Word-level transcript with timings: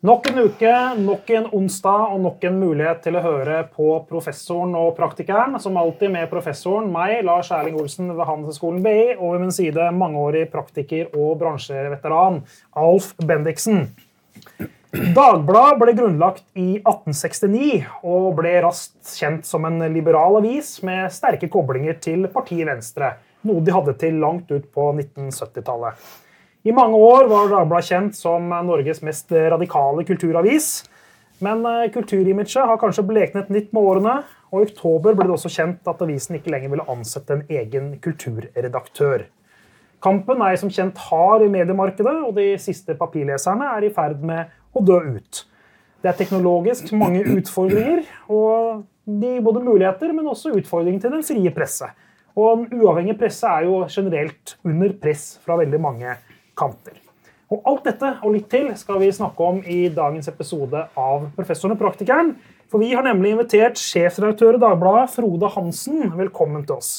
Nok 0.00 0.30
en 0.30 0.38
uke, 0.38 0.70
nok 0.96 1.30
en 1.36 1.46
onsdag 1.52 2.12
og 2.14 2.22
nok 2.24 2.44
en 2.48 2.54
mulighet 2.56 3.02
til 3.04 3.18
å 3.18 3.20
høre 3.20 3.58
på 3.68 3.98
professoren 4.08 4.72
og 4.80 4.94
praktikeren. 4.96 5.58
Som 5.60 5.76
alltid 5.76 6.08
med 6.14 6.30
professoren, 6.30 6.86
meg, 6.88 7.18
Lars 7.28 7.50
Erling 7.52 7.76
Olsen 7.76 8.08
ved 8.14 8.24
Handelshøyskolen 8.24 8.78
BI, 8.86 9.02
og 9.18 9.34
ved 9.34 9.44
min 9.44 9.52
side 9.52 9.90
mangeårig 9.92 10.46
praktiker 10.54 11.10
og 11.12 11.34
bransjeveteran 11.42 12.40
Alf 12.80 13.10
Bendiksen. 13.20 13.90
Dagbladet 14.90 15.76
ble 15.82 15.96
grunnlagt 16.00 16.46
i 16.56 16.80
1869 16.80 17.84
og 18.00 18.32
ble 18.40 18.54
raskt 18.64 19.12
kjent 19.20 19.44
som 19.44 19.68
en 19.68 19.84
liberal 19.92 20.40
avis 20.40 20.78
med 20.86 21.12
sterke 21.12 21.52
koblinger 21.52 22.00
til 22.00 22.24
partiet 22.32 22.72
Venstre, 22.72 23.12
noe 23.44 23.60
de 23.60 23.76
hadde 23.76 23.98
til 24.00 24.16
langt 24.24 24.48
ut 24.48 24.64
på 24.72 24.90
1970-tallet. 24.96 26.00
I 26.60 26.72
mange 26.76 26.96
år 27.00 27.24
var 27.24 27.48
Dagbladet 27.48 27.88
kjent 27.88 28.16
som 28.18 28.50
Norges 28.52 28.98
mest 29.00 29.32
radikale 29.32 30.04
kulturavis. 30.04 30.82
Men 31.40 31.64
eh, 31.64 31.88
kulturimaget 31.92 32.68
har 32.68 32.76
kanskje 32.80 33.06
bleknet 33.08 33.48
litt 33.48 33.70
med 33.72 33.80
årene, 33.80 34.16
og 34.52 34.60
i 34.60 34.66
oktober 34.68 35.16
ble 35.16 35.24
det 35.30 35.36
også 35.38 35.52
kjent 35.54 35.88
at 35.88 36.02
avisen 36.04 36.36
ikke 36.36 36.52
lenger 36.52 36.74
ville 36.74 36.84
ansette 36.92 37.32
en 37.32 37.46
egen 37.48 37.94
kulturredaktør. 38.04 39.24
Kampen 40.04 40.44
er 40.44 40.58
som 40.60 40.72
kjent 40.72 41.00
hard 41.08 41.46
i 41.46 41.48
mediemarkedet, 41.52 42.16
og 42.26 42.36
de 42.36 42.52
siste 42.60 42.96
papirleserne 42.98 43.72
er 43.78 43.86
i 43.88 43.92
ferd 43.96 44.20
med 44.20 44.52
å 44.76 44.84
dø 44.84 44.98
ut. 45.16 45.42
Det 46.00 46.12
er 46.12 46.18
teknologisk 46.18 46.92
mange 46.96 47.24
utfordringer, 47.38 48.04
og 48.28 48.84
de 49.08 49.38
både 49.44 49.64
muligheter, 49.64 50.12
men 50.12 50.28
også 50.28 50.52
utfordringer 50.60 51.06
til 51.06 51.16
den 51.16 51.24
frie 51.24 51.52
presse. 51.56 51.88
Og 52.36 52.52
en 52.52 52.82
uavhengig 52.82 53.16
presse 53.20 53.48
er 53.48 53.64
jo 53.64 53.80
generelt 53.88 54.58
under 54.60 54.92
press 55.00 55.32
fra 55.44 55.56
veldig 55.60 55.80
mange 55.80 56.18
kanter. 56.60 56.98
Og 57.50 57.64
Alt 57.66 57.88
dette 57.88 58.12
og 58.22 58.34
litt 58.36 58.46
til 58.52 58.68
skal 58.78 59.00
vi 59.02 59.08
snakke 59.14 59.46
om 59.46 59.56
i 59.66 59.88
dagens 59.90 60.30
episode 60.30 60.84
av 60.94 61.24
Professoren 61.34 61.74
og 61.74 61.80
praktikeren. 61.80 62.36
For 62.70 62.78
vi 62.78 62.92
har 62.94 63.02
nemlig 63.02 63.32
invitert 63.34 63.80
sjefredaktør 63.80 64.54
i 64.54 64.62
Dagbladet, 64.62 65.10
Frode 65.16 65.50
Hansen. 65.56 66.12
Velkommen 66.14 66.62
til 66.68 66.76
oss. 66.76 66.92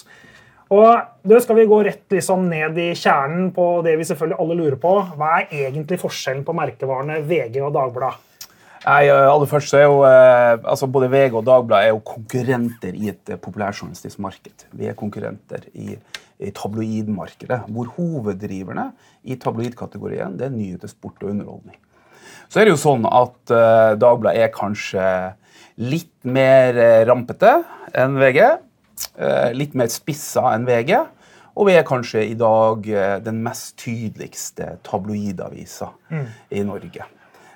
Og 0.72 1.08
Da 1.28 1.38
skal 1.44 1.58
vi 1.60 1.68
gå 1.70 1.78
rett 1.86 2.12
liksom 2.16 2.48
ned 2.50 2.78
i 2.80 2.90
kjernen 2.98 3.52
på 3.56 3.66
det 3.86 3.94
vi 4.00 4.08
selvfølgelig 4.08 4.40
alle 4.42 4.58
lurer 4.58 4.78
på. 4.82 4.94
Hva 5.20 5.32
er 5.44 5.52
egentlig 5.68 6.00
forskjellen 6.02 6.44
på 6.48 6.56
merkevarene 6.58 7.20
VG 7.28 7.60
og 7.62 7.74
Dagbladet? 7.76 8.28
Nei, 8.82 9.12
aller 9.14 9.46
først 9.46 9.70
så 9.70 9.78
er 9.78 9.84
jo, 9.86 10.00
eh, 10.08 10.56
altså 10.66 10.88
Både 10.90 11.12
VG 11.12 11.36
og 11.38 11.46
Dagbladet 11.46 11.86
er 11.86 11.92
jo 11.94 12.00
konkurrenter 12.02 12.96
i 12.98 13.12
et 13.12 13.30
eh, 13.30 13.38
populærjournalistisk 13.38 14.20
marked. 14.20 14.66
Vi 14.74 14.90
er 14.90 14.98
konkurrenter 14.98 15.68
i, 15.76 16.00
i 16.42 16.52
tabloidmarkedet, 16.56 17.62
hvor 17.72 17.92
hoveddriverne 17.98 18.90
i 19.24 19.38
tabloidkategorien 19.40 20.38
det 20.40 20.48
er 20.48 20.56
nyheter, 20.56 20.92
sport 20.92 21.22
og 21.24 21.34
underholdning. 21.36 21.78
Så 22.52 22.60
er 22.60 22.68
det 22.68 22.74
jo 22.74 22.82
sånn 22.82 23.06
at 23.08 23.54
uh, 23.54 23.94
Dagbladet 24.00 24.44
er 24.44 24.52
kanskje 24.52 25.06
litt 25.82 26.14
mer 26.28 26.76
rampete 27.08 27.62
enn 27.98 28.18
VG. 28.20 28.42
Uh, 29.16 29.50
litt 29.56 29.78
mer 29.78 29.88
spissa 29.92 30.50
enn 30.52 30.68
VG. 30.68 30.98
Og 31.56 31.68
vi 31.68 31.76
er 31.76 31.88
kanskje 31.88 32.26
i 32.28 32.36
dag 32.40 32.90
uh, 32.92 33.16
den 33.24 33.40
mest 33.46 33.78
tydeligste 33.80 34.76
tabloidavisa 34.88 35.92
mm. 36.12 36.28
i 36.58 36.68
Norge. 36.68 37.08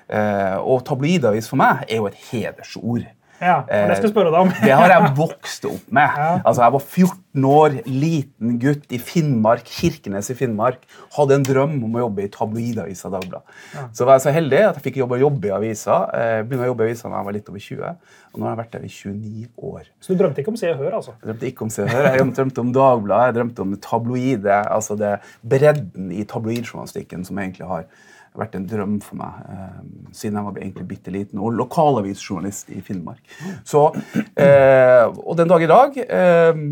Og 0.06 0.84
tabloidavis 0.86 1.48
for 1.50 1.58
meg 1.58 1.80
er 1.88 1.98
jo 1.98 2.04
et 2.06 2.18
hedersord. 2.28 3.08
Ja, 3.40 3.58
og 3.60 3.68
Det 3.90 3.96
skal 3.98 4.06
jeg 4.08 4.12
spørre 4.14 4.30
deg 4.32 4.40
om. 4.46 4.50
det 4.64 4.72
har 4.72 4.88
jeg 4.94 5.10
vokst 5.18 5.64
opp 5.68 5.86
med. 5.92 6.08
Ja. 6.16 6.28
Altså, 6.44 6.62
Jeg 6.62 6.72
var 6.72 6.84
14 6.86 7.44
år, 7.44 7.74
liten 7.84 8.54
gutt 8.62 8.92
i 8.96 8.98
Finnmark, 8.98 9.64
Kirkenes 9.68 10.30
i 10.32 10.36
Finnmark. 10.38 10.86
Hadde 11.18 11.36
en 11.36 11.44
drøm 11.44 11.74
om 11.84 11.98
å 11.98 12.04
jobbe 12.06 12.24
i 12.24 12.30
tabloidavisa 12.32 13.10
Dagbladet. 13.12 13.44
Ja. 13.74 13.84
Så 13.92 14.06
var 14.08 14.16
jeg 14.16 14.24
så 14.24 14.32
heldig 14.32 14.62
at 14.70 14.78
jeg 14.80 14.86
fikk 14.86 14.96
jobbe, 15.02 15.18
jobbe 15.20 15.50
i 15.50 15.52
avisa. 15.56 15.98
Eh, 16.16 16.38
begynte 16.48 16.64
å 16.64 16.70
jobbe 16.72 16.86
i 16.86 16.88
avisa 16.90 17.10
da 17.12 17.18
jeg 17.20 17.28
var 17.28 17.36
litt 17.36 17.52
over 17.52 17.64
20. 17.66 17.92
Og 18.32 18.40
nå 18.40 18.48
har 18.48 18.56
jeg 18.56 18.62
vært 18.64 18.72
der 18.78 18.88
i 18.88 18.92
29 18.92 19.46
år. 19.72 19.84
Så 20.00 20.12
du 20.16 20.22
drømte 20.22 20.40
ikke 20.42 20.52
om 20.54 20.56
Se 20.60 20.72
og 20.72 20.80
Hør? 20.80 20.96
altså? 21.02 21.12
Jeg 21.20 21.28
drømte 21.28 21.50
ikke 21.52 21.62
om 21.68 21.70
Se 21.76 21.82
og 21.84 21.92
Hør. 21.92 22.08
Jeg 22.16 22.32
drømte 22.40 22.64
om 22.64 22.72
Dagbladet, 22.72 23.28
jeg 23.30 23.36
drømte 23.42 23.64
om 23.68 23.76
tabloide, 23.84 24.58
altså 24.72 24.96
det 24.96 25.14
bredden 25.44 26.10
i 26.12 26.24
tabloidjournalistikken 26.24 27.24
som 27.28 27.36
jeg 27.38 27.50
egentlig 27.52 27.68
har 27.68 27.84
vært 28.40 28.56
en 28.58 28.66
drøm 28.68 28.96
for 29.04 29.18
meg 29.20 29.40
eh, 29.52 29.78
siden 30.16 30.38
jeg 30.38 30.46
var 30.48 30.60
egentlig 30.60 30.86
bitte 30.90 31.14
liten. 31.14 31.40
Og 31.42 31.56
lokalavisjournalist 31.58 32.70
i 32.74 32.82
Finnmark. 32.84 33.22
Så, 33.66 33.86
eh, 34.36 35.04
og 35.06 35.36
den 35.40 35.50
dag 35.50 35.64
i 35.64 35.70
dag 35.70 35.98
eh, 36.04 36.62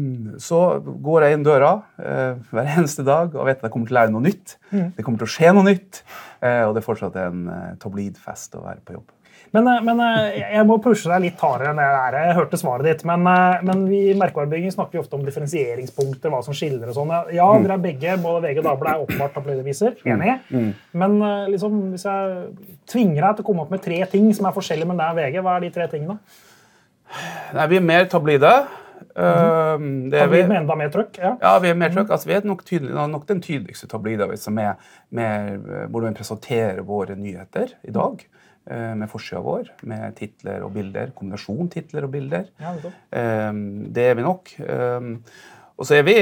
så 0.43 0.61
går 0.83 1.27
jeg 1.27 1.39
inn 1.39 1.47
døra 1.47 1.73
eh, 1.99 2.45
hver 2.51 2.71
eneste 2.77 3.07
dag 3.07 3.35
og 3.35 3.49
vet 3.49 3.61
at 3.61 3.69
jeg 3.69 3.75
kommer 3.75 3.91
til 3.91 3.97
å 3.97 4.01
lære 4.01 4.15
noe 4.15 4.27
nytt. 4.29 4.57
Mm. 4.71 4.89
Det 4.97 5.07
kommer 5.07 5.23
til 5.23 5.31
å 5.31 5.35
skje 5.37 5.53
noe 5.57 5.69
nytt. 5.69 6.05
Eh, 6.45 6.63
og 6.67 6.75
det 6.75 6.83
er 6.83 6.89
fortsatt 6.89 7.21
en 7.21 7.45
eh, 7.51 7.69
tabloidfest 7.83 8.59
å 8.59 8.65
være 8.67 8.83
på 8.85 8.99
jobb. 8.99 9.13
Men, 9.55 9.69
eh, 9.69 9.83
men, 9.87 10.01
eh, 10.03 10.41
jeg 10.41 10.67
må 10.67 10.81
pushe 10.83 11.07
deg 11.07 11.23
litt 11.23 11.43
hardere 11.43 11.71
enn 11.71 11.79
det 11.79 11.87
der. 11.87 12.17
Jeg 12.27 12.37
hørte 12.41 12.59
svaret 12.59 12.89
ditt. 12.89 13.05
Men, 13.07 13.27
eh, 13.31 13.63
men 13.63 13.85
vi 13.87 14.01
i 14.11 14.17
merkevarebygging 14.19 14.73
snakker 14.75 14.99
jo 14.99 15.05
ofte 15.05 15.15
om 15.15 15.25
differensieringspunkter, 15.27 16.33
hva 16.33 16.43
som 16.43 16.57
skiller 16.59 16.91
og 16.91 16.97
sånn. 16.97 17.13
Ja, 17.37 17.47
mm. 17.53 17.63
dere 17.63 17.77
er 17.79 17.85
begge, 17.85 18.17
både 18.25 18.43
VG 18.49 18.63
og 18.65 18.67
Dagbladet, 18.67 18.95
er 18.97 19.05
åpenbart 19.07 19.37
tabloidaviser. 19.39 19.95
Mm. 20.03 20.15
Enig. 20.17 20.35
Mm. 20.51 20.73
Men 21.03 21.19
liksom, 21.53 21.77
hvis 21.95 22.07
jeg 22.09 22.73
tvinger 22.91 23.29
deg 23.29 23.37
til 23.37 23.47
å 23.47 23.49
komme 23.53 23.63
opp 23.63 23.75
med 23.77 23.85
tre 23.87 24.01
ting 24.11 24.33
som 24.35 24.51
er 24.51 24.59
forskjellige 24.59 24.91
med 24.91 24.99
deg 25.05 25.15
og 25.15 25.23
VG, 25.23 25.45
hva 25.47 25.55
er 25.55 25.67
de 25.69 25.75
tre 25.79 25.91
tingene? 25.95 26.19
Nei, 27.55 27.69
Vi 27.71 27.79
er 27.79 27.87
mer 27.93 28.11
tabloide. 28.11 28.55
Mm 29.15 30.11
-hmm. 30.11 30.31
vi, 30.31 30.43
med 30.43 30.57
enda 30.57 30.75
mer 30.75 30.89
trøkk? 30.89 31.19
Ja. 31.19 31.37
ja, 31.41 31.59
vi 31.59 31.69
er 31.69 31.75
mer 31.75 31.91
trøkk. 31.91 32.11
Altså, 32.11 32.27
vi 32.27 32.35
er 32.35 32.41
nok, 32.45 32.65
tydelig, 32.65 33.09
nok 33.09 33.29
den 33.29 33.41
tydeligste 33.41 33.87
tabloidavisa 33.87 34.51
hvor 34.51 36.01
vi 36.01 36.15
presenterer 36.15 36.81
våre 36.83 37.15
nyheter 37.15 37.67
i 37.85 37.91
dag. 37.91 38.27
Eh, 38.65 38.95
med 38.97 39.11
forsida 39.13 39.43
vår, 39.45 39.69
med 39.85 40.15
titler 40.17 40.65
og 40.65 40.73
bilder. 40.73 41.13
Kombinasjon 41.17 41.69
titler 41.73 42.07
og 42.07 42.15
bilder. 42.15 42.49
Ja, 42.63 42.73
det, 42.81 42.95
det 43.93 44.09
er 44.09 44.17
vi 44.17 44.25
nok. 44.25 44.55
Og 45.75 45.85
så 45.85 45.99
er 45.99 46.07
vi 46.07 46.19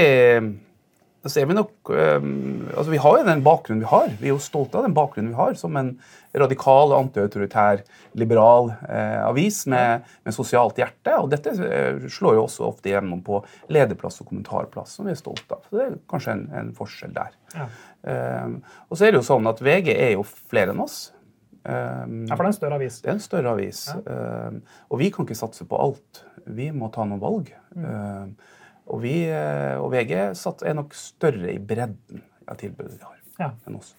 så 1.22 1.38
er 1.38 1.46
vi 1.46 1.54
nok 1.54 1.86
altså 1.92 2.90
Vi 2.90 2.98
har 2.98 3.20
jo 3.20 3.26
den 3.28 3.44
bakgrunnen 3.46 3.84
vi 3.84 3.90
har. 3.92 4.08
Vi 4.18 4.26
er 4.26 4.32
jo 4.32 4.42
stolte 4.42 4.80
av 4.80 4.88
den 4.88 4.96
bakgrunnen 4.96 5.30
vi 5.30 5.38
har 5.38 5.54
som 5.60 5.78
en 5.78 5.92
radikal, 6.34 6.96
antiautoritær, 6.96 7.84
liberal 8.18 8.72
eh, 8.88 9.20
avis 9.22 9.62
med, 9.70 10.02
med, 10.24 10.34
sosialt 10.34 10.80
hjerte. 10.80 11.14
Og 11.20 11.30
dette 11.32 11.54
eh, 11.66 12.06
slår 12.10 12.38
jo 12.38 12.44
også 12.46 12.66
ofte 12.72 12.92
gjennom 12.92 13.22
på 13.24 13.42
lederplass 13.72 14.22
og 14.22 14.30
kommentarplass, 14.32 14.96
som 14.96 15.08
vi 15.08 15.14
er 15.14 15.20
stolte 15.20 15.58
av. 15.58 15.64
Så 15.68 15.78
det 15.78 15.86
er 15.86 15.96
kanskje 16.10 16.36
en, 16.36 16.46
en 16.58 16.74
forskjell 16.76 17.14
der. 17.16 17.34
Ja. 17.54 17.70
Um, 18.02 18.56
og 18.88 18.98
så 18.98 19.06
er 19.06 19.12
det 19.12 19.20
jo 19.20 19.26
sånn 19.28 19.46
at 19.46 19.60
VG 19.62 19.92
er 19.94 20.16
jo 20.16 20.24
flere 20.26 20.74
enn 20.74 20.82
oss. 20.82 21.12
Um, 21.62 22.24
ja, 22.26 22.34
For 22.34 22.42
det 22.42 22.48
er 22.48 22.50
en 22.50 22.58
større 22.58 22.78
avis? 22.80 22.98
Det 23.02 23.10
er 23.10 23.18
en 23.18 23.22
større 23.22 23.54
avis. 23.54 23.84
Ja. 23.92 24.16
Um, 24.48 24.58
og 24.90 25.02
vi 25.02 25.10
kan 25.14 25.28
ikke 25.28 25.38
satse 25.38 25.66
på 25.68 25.78
alt. 25.78 26.24
Vi 26.46 26.72
må 26.74 26.90
ta 26.94 27.06
noen 27.06 27.22
valg. 27.22 27.52
Mm. 27.76 27.86
Um, 27.86 28.34
og, 28.92 29.02
vi, 29.04 29.14
eh, 29.30 29.78
og 29.78 29.92
VG 29.92 30.12
er 30.18 30.74
nok 30.76 30.94
større 30.98 31.52
i 31.54 31.60
bredden 31.62 32.22
av 32.50 32.58
tilbudet 32.60 32.96
vi 32.96 33.04
har, 33.06 33.18
ja. 33.38 33.50
enn 33.68 33.78
oss. 33.78 33.94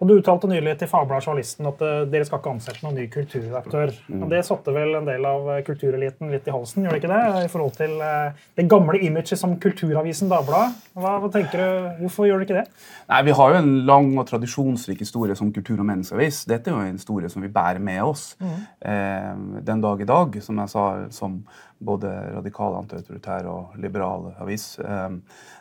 Og 0.00 0.08
Du 0.08 0.14
uttalte 0.16 0.48
nylig 0.48 0.78
til 0.80 0.88
Fagbladet 0.88 1.26
Journalisten 1.26 1.68
at 1.68 1.82
uh, 1.84 2.06
dere 2.08 2.24
skal 2.24 2.40
ikke 2.40 2.52
ansette 2.54 2.80
noen 2.86 2.96
ny 2.96 3.04
kulturaktør. 3.12 3.92
Mm. 4.08 4.22
Og 4.24 4.30
Det 4.32 4.40
satte 4.48 4.72
vel 4.72 4.96
en 4.96 5.08
del 5.08 5.26
av 5.28 5.50
eh, 5.52 5.60
kultureliten 5.66 6.32
litt 6.32 6.48
i 6.48 6.54
halsen, 6.54 6.86
gjør 6.86 6.96
det 6.96 7.02
ikke 7.02 7.10
det? 7.12 7.44
I 7.44 7.50
forhold 7.52 7.74
til 7.76 7.92
uh, 8.00 8.46
det 8.56 8.66
gamle 8.72 8.96
imaget 9.04 9.36
som 9.36 9.58
kulturavisen 9.60 10.32
Dagbladet. 10.32 10.88
Hva, 10.96 11.18
hva, 11.20 11.30
tenker 11.34 11.60
du, 11.60 11.90
Hvorfor 12.00 12.30
gjør 12.30 12.40
dere 12.40 12.48
ikke 12.48 12.58
det? 12.62 12.86
Nei, 13.12 13.20
Vi 13.28 13.36
har 13.36 13.52
jo 13.52 13.60
en 13.60 13.70
lang 13.92 14.10
og 14.16 14.26
tradisjonsrik 14.30 15.04
historie 15.04 15.36
som 15.36 15.52
kultur- 15.52 15.84
og 15.84 15.88
menneskeavis. 15.92 16.42
Dette 16.48 16.72
er 16.72 16.78
jo 16.78 16.88
en 16.88 16.96
historie 16.96 17.28
som 17.32 17.44
vi 17.44 17.52
bærer 17.52 17.82
med 17.84 18.00
oss 18.06 18.24
mm. 18.40 18.56
eh, 18.88 19.30
den 19.68 19.84
dag 19.84 20.00
i 20.00 20.08
dag, 20.08 20.40
som 20.42 20.64
jeg 20.64 20.72
sa, 20.72 20.88
som 21.12 21.42
både 21.76 22.10
radikal, 22.38 22.80
antiautoritær 22.80 23.48
og 23.52 23.76
liberal 23.80 24.30
avis. 24.40 24.72
Eh, 24.80 25.08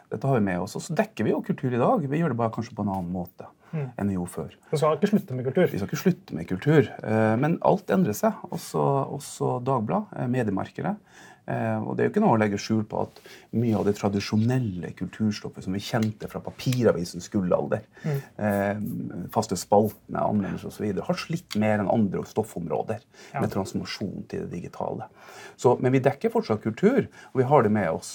dette 0.10 0.28
har 0.28 0.40
vi 0.40 0.48
med 0.48 0.64
oss. 0.64 0.80
Og 0.80 0.88
så 0.88 0.96
dekker 0.96 1.28
vi 1.28 1.36
jo 1.36 1.44
kultur 1.46 1.74
i 1.74 1.82
dag. 1.82 2.08
Vi 2.08 2.24
gjør 2.24 2.34
det 2.34 2.40
bare 2.40 2.56
kanskje 2.56 2.76
på 2.78 2.88
en 2.88 2.96
annen 2.96 3.12
måte. 3.14 3.52
Enn 3.74 4.10
vi 4.10 4.18
gjorde 4.18 4.34
før. 4.34 4.54
Vi 4.72 4.82
skal 4.82 4.98
ikke 4.98 5.12
slutte 5.14 5.38
med 5.38 5.50
kultur? 5.50 5.68
Vi 5.70 5.80
skal 5.80 5.90
ikke 5.90 6.04
slutte 6.04 6.38
med 6.38 6.50
kultur. 6.50 6.92
Eh, 7.04 7.34
men 7.42 7.58
alt 7.66 7.92
endrer 7.94 8.18
seg. 8.18 8.38
Også, 8.50 8.86
også 9.18 9.58
Dagbladet, 9.66 10.16
eh, 10.20 10.30
mediemarkedet. 10.32 10.96
Eh, 11.50 11.78
og 11.82 11.96
det 11.98 12.04
er 12.04 12.10
jo 12.10 12.12
ikke 12.14 12.22
noe 12.22 12.36
å 12.36 12.40
legge 12.40 12.60
skjul 12.62 12.84
på 12.86 13.00
at 13.08 13.22
mye 13.58 13.78
av 13.80 13.88
det 13.88 13.96
tradisjonelle 13.98 14.92
kulturstoffet 14.98 15.66
som 15.66 15.74
vi 15.74 15.82
kjente 15.82 16.30
fra 16.30 16.42
papiravisens 16.46 17.26
gullalder, 17.34 17.82
mm. 18.06 19.30
faste 19.34 19.58
spaltene, 19.58 20.22
anmeldelser 20.22 20.70
osv., 20.70 21.02
har 21.08 21.18
slitt 21.18 21.58
mer 21.58 21.82
enn 21.82 21.90
andre 21.90 22.22
stoffområder 22.30 23.02
ja. 23.02 23.42
med 23.42 23.50
transformasjon 23.56 24.28
til 24.30 24.46
det 24.46 24.60
digitale. 24.60 25.10
Så, 25.60 25.74
men 25.82 25.96
vi 25.96 26.04
dekker 26.06 26.30
fortsatt 26.32 26.62
kultur, 26.62 27.08
og 27.32 27.42
vi 27.42 27.48
har 27.50 27.66
det 27.66 27.74
med 27.74 27.90
oss 27.92 28.12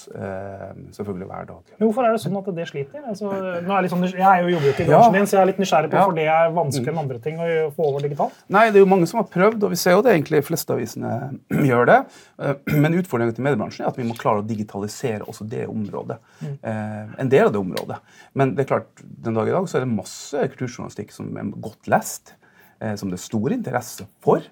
selvfølgelig 0.95 1.27
hver 1.33 1.51
dag. 1.51 1.75
Men 1.75 1.89
Hvorfor 1.89 2.07
er 2.07 2.15
det 2.15 2.23
sånn 2.23 2.39
at 2.39 2.53
det 2.55 2.69
sliter? 2.71 3.03
Altså, 3.11 3.35
er 3.35 3.91
sånn, 3.91 4.07
jeg 4.15 4.25
er 4.31 4.47
jo 4.47 4.55
jordbruker 4.55 4.87
i 4.87 4.89
bransjen 4.93 5.11
ja. 5.11 5.19
din, 5.19 5.29
så 5.29 5.41
jeg 5.41 5.44
er 5.45 5.51
litt 5.53 5.61
nysgjerrig 5.63 5.91
på 5.93 5.99
ja. 6.01 6.05
for 6.09 6.19
det 6.19 6.27
er 6.33 6.55
vanskeligere 6.57 6.95
enn 6.95 7.03
andre 7.05 7.21
ting 7.25 7.41
å 7.41 7.49
få 7.77 7.89
over 7.91 8.05
digitalt. 8.05 8.37
Nei, 8.55 8.67
det 8.71 8.81
er 8.81 8.85
jo 8.85 8.91
mange 8.91 9.09
som 9.11 9.21
har 9.21 9.29
prøvd, 9.33 9.67
og 9.67 9.75
vi 9.75 9.81
ser 9.81 9.97
jo 9.97 10.05
det 10.05 10.15
egentlig 10.17 10.41
de 10.43 10.49
fleste 10.49 10.77
avisene 10.77 11.15
gjør 11.71 11.91
det. 11.91 11.99
Eh, 12.43 12.73
men 12.75 12.99
utfordringen 13.01 13.37
til 13.37 13.47
mediebransjen 13.47 13.87
er 13.87 13.93
at 13.93 14.01
vi 14.01 14.07
må 14.09 14.17
klare 14.19 14.43
å 14.43 14.47
digitalisere 14.47 15.27
også 15.31 15.47
det 15.51 15.67
området. 15.71 16.21
Mm. 16.41 16.55
Eh, 16.57 17.03
en 17.25 17.33
del 17.33 17.49
av 17.49 17.55
det 17.55 17.63
området. 17.63 18.01
Men 18.35 18.57
det 18.57 18.65
er 18.65 18.73
klart, 18.75 19.05
den 19.05 19.37
dag 19.39 19.51
i 19.51 19.57
dag 19.57 19.69
så 19.71 19.79
er 19.79 19.87
det 19.87 19.93
masse 19.95 20.49
kulturjournalistikk 20.55 21.15
som 21.15 21.31
er 21.39 21.53
godt 21.65 21.93
lest. 21.93 22.35
Eh, 22.81 22.95
som 23.01 23.11
det 23.11 23.19
er 23.19 23.25
stor 23.25 23.55
interesse 23.55 24.07
for. 24.25 24.47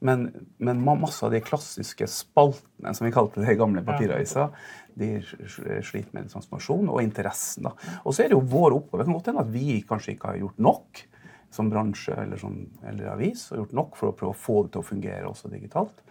Men, 0.00 0.28
men 0.58 0.82
masse 0.84 1.24
av 1.26 1.34
de 1.34 1.42
klassiske 1.44 2.08
spaltene, 2.10 2.94
som 2.94 3.06
vi 3.06 3.14
kalte 3.14 3.42
det 3.42 3.54
i 3.54 3.60
gamle 3.60 3.84
papiraviser, 3.86 4.50
de 4.98 5.12
sliter 5.22 6.10
med 6.16 6.30
transformasjon 6.32 6.90
og 6.90 7.02
interessen. 7.04 7.68
da. 7.68 7.98
Og 8.04 8.14
så 8.14 8.24
er 8.24 8.32
det 8.32 8.38
jo 8.38 8.46
vår 8.50 8.76
oppgave. 8.80 9.02
Det 9.02 9.08
kan 9.08 9.18
godt 9.18 9.30
hende 9.30 9.46
at 9.46 9.54
vi 9.54 9.78
kanskje 9.86 10.16
ikke 10.16 10.32
har 10.32 10.42
gjort 10.42 10.66
nok 10.68 11.06
som 11.50 11.70
bransje 11.70 12.12
eller, 12.12 12.36
som, 12.36 12.58
eller 12.86 13.08
avis, 13.14 13.46
og 13.52 13.62
gjort 13.62 13.74
nok 13.78 13.96
for 13.96 14.10
å 14.10 14.16
prøve 14.16 14.34
å 14.34 14.38
få 14.38 14.58
det 14.64 14.74
til 14.74 14.82
å 14.82 14.88
fungere 14.88 15.30
også 15.30 15.50
digitalt. 15.52 16.02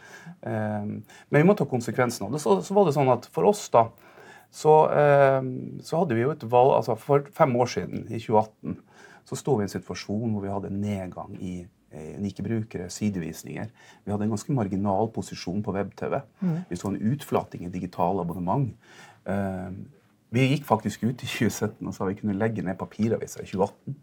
Um, 0.42 1.04
men 1.30 1.42
vi 1.42 1.46
må 1.46 1.54
ta 1.58 1.68
konsekvensen 1.70 2.28
av 2.28 2.34
det. 2.34 2.42
Så, 2.42 2.58
så 2.66 2.78
var 2.78 2.88
det 2.88 2.96
sånn 2.98 3.14
at 3.14 3.28
for 3.34 3.50
oss, 3.50 3.68
da, 3.74 3.88
så, 4.54 4.76
um, 5.38 5.52
så 5.86 6.02
hadde 6.02 6.18
vi 6.18 6.24
jo 6.24 6.34
et 6.34 6.46
valg 6.48 6.78
altså 6.78 6.96
For 6.98 7.26
fem 7.36 7.52
år 7.60 7.70
siden, 7.74 8.06
i 8.08 8.22
2018, 8.24 8.78
så 9.28 9.36
sto 9.36 9.58
vi 9.58 9.66
i 9.66 9.68
en 9.68 9.74
situasjon 9.74 10.32
hvor 10.32 10.46
vi 10.46 10.54
hadde 10.54 10.72
nedgang 10.72 11.36
i 11.44 11.58
eh, 11.92 12.16
unike 12.16 12.46
brukere, 12.46 12.88
sidevisninger. 12.94 13.70
Vi 14.06 14.14
hadde 14.14 14.28
en 14.28 14.34
ganske 14.36 14.56
marginal 14.56 15.12
posisjon 15.16 15.60
på 15.66 15.76
web-TV. 15.76 16.22
Vi 16.70 16.80
så 16.80 16.94
en 16.94 17.02
utflating 17.12 17.68
i 17.68 17.74
digital 17.74 18.24
abonnement. 18.24 18.72
Uh, 19.28 19.74
vi 20.32 20.46
gikk 20.54 20.64
faktisk 20.68 21.04
ut 21.04 21.24
i 21.24 21.28
2017 21.34 21.82
og 21.84 21.96
sa 21.96 22.08
vi 22.08 22.16
kunne 22.20 22.38
legge 22.40 22.64
ned 22.64 22.80
papiraviser 22.80 23.44
i 23.44 23.50
2018. 23.52 23.98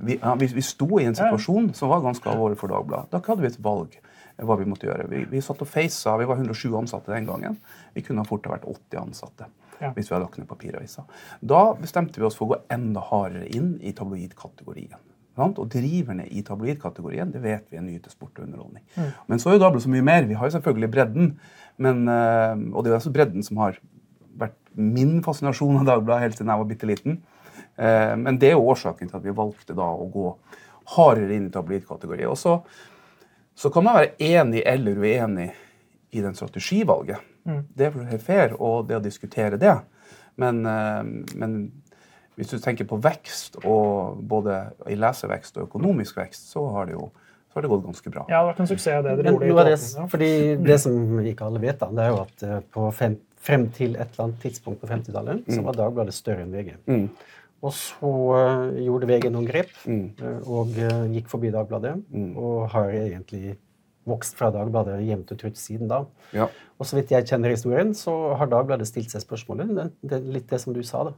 Vi, 0.00 0.14
ja, 0.22 0.36
vi, 0.38 0.46
vi 0.54 0.64
sto 0.64 0.86
i 1.00 1.04
en 1.08 1.18
situasjon 1.18 1.72
som 1.76 1.90
var 1.90 2.04
ganske 2.04 2.30
alvorlig 2.30 2.56
for 2.60 2.72
Dagbladet. 2.72 3.10
Da 3.12 3.20
hadde 3.26 3.42
vi 3.42 3.50
et 3.50 3.58
valg 3.64 3.98
eh, 3.98 4.44
hva 4.46 4.56
vi 4.60 4.68
måtte 4.70 4.86
gjøre. 4.86 5.08
Vi, 5.10 5.24
vi 5.34 5.42
satt 5.44 5.66
og 5.66 5.68
feisa, 5.68 6.14
vi 6.20 6.28
var 6.30 6.38
107 6.38 6.70
ansatte 6.78 7.12
den 7.12 7.26
gangen. 7.28 7.58
Vi 7.96 8.06
kunne 8.06 8.24
fort 8.28 8.46
ha 8.46 8.54
vært 8.54 8.70
80 8.70 9.02
ansatte 9.02 9.50
Ja. 9.80 9.92
hvis 9.94 10.08
vi 10.10 10.14
hadde 10.14 10.24
lagt 10.26 10.38
ned 10.38 10.48
papiraviser. 10.50 11.04
Da 11.40 11.74
bestemte 11.78 12.18
vi 12.18 12.26
oss 12.26 12.34
for 12.38 12.46
å 12.48 12.54
gå 12.56 12.60
enda 12.74 13.00
hardere 13.10 13.46
inn 13.54 13.76
i 13.80 13.92
tabloidkategorien. 13.92 14.98
Og 15.38 15.68
driverne 15.70 16.24
i 16.34 16.42
tabloidkategorien 16.42 17.30
det 17.30 17.40
vet 17.44 17.68
vi 17.70 17.76
er 17.78 17.84
nye 17.86 18.00
til 18.02 18.10
sport 18.10 18.40
og 18.40 18.48
underholdning. 18.48 18.82
Men 19.30 19.38
så 19.38 19.52
er 19.52 19.54
jo 19.54 19.60
Dagbladet 19.62 19.84
så 19.84 19.92
mye 19.92 20.02
mer. 20.02 20.26
Vi 20.26 20.34
har 20.34 20.48
jo 20.50 20.56
selvfølgelig 20.56 20.90
bredden, 20.90 21.28
men, 21.78 22.08
eh, 22.10 22.56
og 22.74 22.82
det 22.82 22.90
er 22.90 22.96
jo 22.96 22.98
altså 22.98 23.12
bredden 23.14 23.44
som 23.46 23.60
har 23.62 23.78
vært 24.36 24.56
min 24.74 25.22
fascinasjon 25.22 25.78
av 25.78 25.86
Dagbladet 25.92 26.24
helt 26.26 26.40
siden 26.40 26.50
jeg 26.50 26.58
var 26.64 26.70
bitte 26.72 26.90
liten. 26.90 27.22
Eh, 27.78 28.16
Men 28.16 28.38
det 28.38 28.48
er 28.50 28.56
jo 28.58 28.66
årsaken 28.74 29.08
til 29.08 29.16
at 29.16 29.24
vi 29.24 29.30
valgte 29.30 29.76
da 29.78 29.86
å 29.86 30.10
gå 30.10 30.26
hardere 30.96 31.36
inn 31.36 31.46
i 31.46 31.54
tabloidkategorien. 31.54 32.28
Og 32.34 32.38
så, 32.38 32.58
så 33.54 33.70
kan 33.70 33.84
man 33.86 33.94
være 34.00 34.16
enig 34.18 34.62
eller 34.66 34.98
uenig 34.98 35.52
i 36.10 36.20
den 36.24 36.34
strategivalget. 36.34 37.18
Det 37.46 37.86
er 37.86 37.90
helt 38.10 38.22
fair, 38.22 38.54
og 38.60 38.88
det 38.88 38.96
å 38.98 39.02
diskutere 39.04 39.56
det. 39.58 39.76
Men, 40.36 40.64
eh, 40.66 41.02
men 41.34 41.72
hvis 42.36 42.50
du 42.50 42.58
tenker 42.62 42.84
på 42.86 43.00
vekst, 43.02 43.56
og 43.64 44.20
både 44.28 44.70
i 44.86 44.94
lesevekst 44.94 45.56
og 45.58 45.68
økonomisk 45.68 46.16
vekst, 46.20 46.50
så 46.52 46.66
har 46.72 46.86
det 46.86 46.94
jo 46.94 47.10
så 47.48 47.56
har 47.56 47.62
det 47.64 47.70
gått 47.72 47.84
ganske 47.86 48.10
bra. 48.12 48.26
Ja, 48.28 48.28
det 48.28 48.36
har 48.36 48.48
vært 48.52 48.60
en 48.60 48.66
suksess, 48.68 49.02
det 49.02 49.14
dere 49.22 49.32
gjorde. 49.32 49.64
det, 49.64 49.78
2018, 49.78 50.08
fordi 50.12 50.28
det 50.68 50.80
som 50.80 51.18
ikke 51.24 51.46
alle 51.46 51.60
vet, 51.62 51.78
da, 51.80 51.86
det 51.96 52.04
er 52.04 52.08
jo 52.12 52.20
at 52.20 52.42
eh, 52.44 52.60
på 52.76 52.90
fem, 52.92 53.16
frem 53.40 53.64
til 53.72 53.96
et 53.96 54.10
eller 54.12 54.24
annet 54.26 54.40
tidspunkt 54.42 54.80
på 54.82 54.86
50-tallet 54.90 55.48
så 55.48 55.62
var 55.64 55.72
Dagbladet 55.78 56.12
større 56.14 56.44
enn 56.44 56.52
VG. 56.52 56.74
Mm. 56.86 57.08
Og 57.64 57.72
så 57.72 58.10
eh, 58.36 58.82
gjorde 58.84 59.08
VG 59.08 59.30
noen 59.32 59.48
grep 59.48 59.72
Mm. 59.88 60.10
og 60.46 60.76
gikk 61.14 61.28
forbi 61.32 61.50
Dagbladet. 61.50 61.96
Og 62.36 62.68
har 62.74 62.90
egentlig 62.92 63.56
vokst 64.08 64.36
fra 64.38 64.50
Dagbladet 64.54 64.98
jevnt 65.06 65.30
og 65.34 65.38
trutt 65.40 65.60
siden 65.60 65.88
da. 65.90 66.02
Ja. 66.36 66.48
Og 66.78 66.86
så 66.88 66.98
vidt 66.98 67.10
jeg 67.14 67.26
kjenner 67.28 67.52
historien, 67.54 67.94
så 67.94 68.14
har 68.40 68.50
Dagbladet 68.52 68.88
stilt 68.90 69.10
seg 69.14 69.22
spørsmålet. 69.24 69.70
Det, 69.76 69.86
det 70.08 70.18
er 70.20 70.28
litt 70.38 70.48
det 70.52 70.60
som 70.62 70.74
du 70.76 70.82
sa, 70.86 71.04
da. 71.10 71.14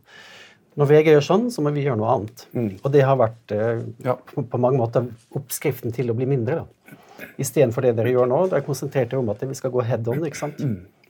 Når 0.79 0.87
VG 0.87 1.09
gjør 1.11 1.25
sånn, 1.27 1.47
så 1.51 1.63
må 1.67 1.73
vi 1.75 1.83
gjøre 1.83 1.99
noe 1.99 2.13
annet. 2.15 2.45
Og 2.85 2.93
det 2.95 3.01
har 3.03 3.17
vært 3.19 3.55
eh, 3.57 3.81
Ja. 4.07 4.15
på, 4.31 4.45
på 4.47 4.61
mange 4.63 4.79
måter 4.79 5.09
oppskriften 5.37 5.91
til 5.97 6.13
å 6.13 6.15
bli 6.17 6.29
mindre. 6.31 6.63
da. 6.63 6.97
Istedenfor 7.41 7.83
det 7.87 7.97
dere 7.99 8.13
gjør 8.15 8.29
nå, 8.31 8.39
dere 8.53 8.65
konsentrerte 8.67 9.19
om 9.19 9.29
at 9.33 9.43
vi 9.43 9.55
skal 9.59 9.71
gå 9.75 9.83
head 9.87 10.09
on 10.09 10.25
ikke 10.27 10.39
sant? 10.39 10.61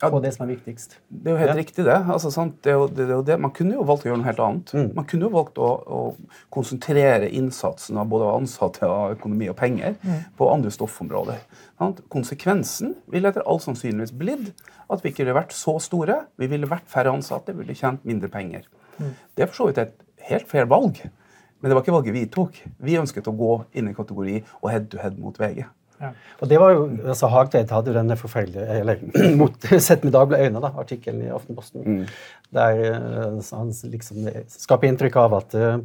Ja. 0.01 0.09
på 0.09 0.17
det 0.25 0.31
som 0.33 0.47
er 0.47 0.55
viktigst. 0.55 0.95
Det 1.12 1.29
er 1.29 1.35
jo 1.35 1.41
helt 1.43 1.51
Ja. 1.51 1.57
riktig, 1.59 1.85
det. 1.85 1.97
Altså, 2.09 2.31
sant? 2.33 2.55
Det, 2.65 2.71
er 2.73 2.79
jo, 2.79 2.87
det, 2.89 3.05
er 3.05 3.11
jo 3.19 3.23
det. 3.23 3.35
Man 3.39 3.51
kunne 3.53 3.75
jo 3.77 3.83
valgt 3.85 4.07
å 4.07 4.09
gjøre 4.09 4.17
noe 4.23 4.29
helt 4.31 4.39
annet. 4.41 4.95
Man 4.97 5.05
kunne 5.05 5.27
jo 5.29 5.33
valgt 5.35 5.59
å, 5.61 5.69
å 5.85 5.99
konsentrere 6.51 7.29
innsatsen 7.29 7.99
av 8.01 8.09
både 8.09 8.31
ansatte, 8.33 8.89
og 8.89 9.19
økonomi 9.19 9.51
og 9.53 9.57
penger 9.61 9.99
på 10.39 10.49
andre 10.49 10.73
stoffområder. 10.73 11.43
Sant? 11.79 12.01
Konsekvensen 12.09 12.95
ville 13.12 13.29
etter 13.29 13.45
all 13.45 13.61
sannsynligvis 13.61 14.15
blitt 14.17 14.51
at 14.91 15.05
vi 15.05 15.12
ikke 15.12 15.27
ville 15.27 15.37
vært 15.37 15.53
så 15.53 15.77
store. 15.79 16.23
Vi 16.41 16.49
ville 16.51 16.67
vært 16.71 16.89
færre 16.91 17.12
ansatte, 17.12 17.53
vi 17.53 17.61
ville 17.67 17.77
tjent 17.77 18.05
mindre 18.09 18.33
penger. 18.33 18.65
Det 18.99 19.45
er 19.45 19.51
for 19.53 19.61
så 19.62 19.69
vidt 19.69 19.83
et 19.85 19.95
helt 20.31 20.49
fair 20.49 20.65
valg. 20.71 20.97
Men 21.61 21.69
det 21.69 21.77
var 21.77 21.85
ikke 21.85 21.93
valget 21.99 22.17
vi 22.17 22.25
tok. 22.33 22.57
Vi 22.81 22.97
ønsket 22.97 23.29
å 23.29 23.37
gå 23.37 23.53
inn 23.77 23.91
i 23.91 23.95
kategori 23.97 24.39
og 24.62 24.71
head 24.73 24.89
to 24.89 24.99
head 25.03 25.21
mot 25.21 25.37
VG. 25.37 25.67
Ja. 26.00 26.12
Og 26.41 26.49
det 26.49 26.61
var 26.62 26.73
jo, 26.73 26.87
altså 27.12 27.29
Hagtveit 27.29 27.73
hadde 27.75 27.93
jo 27.93 27.97
denne 27.99 28.17
forferdelige 28.17 28.79
eller 28.81 29.02
mot, 29.41 29.69
Sett 29.88 30.06
med 30.06 30.14
Dagbladet 30.17 30.49
øyne, 30.49 30.62
da, 30.64 30.73
artikkelen 30.81 31.26
i 31.26 31.31
Aftenposten. 31.35 32.06
Der 32.56 32.82
eh, 32.88 33.38
han 33.52 33.75
liksom 33.93 34.31
skaper 34.56 34.88
inntrykk 34.91 35.20
av 35.20 35.38
at 35.43 35.58
eh, 35.58 35.79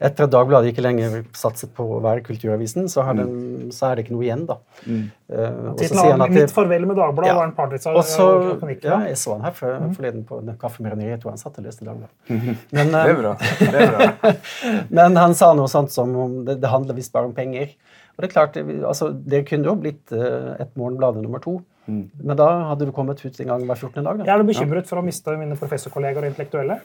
etter 0.00 0.24
at 0.24 0.32
Dagbladet 0.32 0.70
ikke 0.72 0.82
lenger 0.84 1.18
satset 1.36 1.74
på 1.76 1.84
å 1.84 1.98
være 2.00 2.22
kulturavisen, 2.24 2.86
så, 2.88 3.02
har 3.04 3.18
den, 3.18 3.68
så 3.74 3.90
er 3.90 3.98
det 3.98 4.06
ikke 4.06 4.14
noe 4.14 4.24
igjen, 4.24 4.46
da. 4.48 4.56
Eh, 4.80 4.94
og 5.28 5.74
så 5.74 5.74
Tittelen 5.82 5.98
sier 6.00 6.14
han 6.14 6.24
av 6.24 6.30
at 6.30 6.36
Mitt 6.38 6.54
farvel 6.56 6.86
med 6.88 6.96
Dagbladet 6.96 7.28
Ja. 7.28 7.34
var 7.36 7.50
en 7.50 7.52
kronikk. 8.62 8.86
ja, 8.88 9.02
jeg 9.10 9.18
så 9.20 9.34
han 9.36 9.44
her 9.44 9.52
for, 9.58 9.76
forleden 9.98 10.24
på 10.24 10.40
en 10.40 10.56
kaffebrenneri. 10.62 11.10
Jeg 11.12 11.20
tror 11.20 11.34
han 11.34 11.42
satt 11.42 11.60
og 11.60 11.68
leste 11.68 11.84
Dagbladet. 11.84 12.16
Men, 12.78 12.94
Det 12.96 13.02
eh, 13.02 13.12
er 13.12 13.20
bra. 13.20 13.34
Det 13.60 13.84
er 13.84 13.92
bra. 13.92 14.32
men 15.00 15.20
han 15.20 15.36
sa 15.36 15.52
noe 15.58 15.68
sånt 15.68 15.92
som 15.92 16.16
om 16.16 16.40
det, 16.48 16.56
det 16.64 16.72
handler 16.72 16.96
visst 16.96 17.12
bare 17.12 17.28
om 17.28 17.36
penger. 17.36 17.76
Og 18.20 18.24
det 18.24 18.28
er 18.28 18.32
klart, 18.34 18.56
altså, 18.84 19.06
det 19.32 19.46
kunne 19.48 19.64
jo 19.64 19.72
blitt 19.80 20.12
eh, 20.12 20.50
et 20.60 20.74
Morgenbladet 20.76 21.22
nummer 21.24 21.40
to. 21.40 21.54
Men 21.88 22.36
da 22.36 22.48
hadde 22.68 22.84
du 22.84 22.92
kommet 22.92 23.22
ut 23.24 23.38
en 23.40 23.48
gang 23.48 23.62
hver 23.64 23.78
14. 23.78 24.04
dag. 24.04 24.20
Jeg 24.26 24.34
er 24.34 24.42
du 24.42 24.50
bekymret 24.50 24.90
for 24.90 25.00
å 25.00 25.04
miste 25.06 25.32
mine 25.40 25.56
professorkolleger 25.56 26.20
og 26.20 26.28
intellektuelle. 26.28 26.76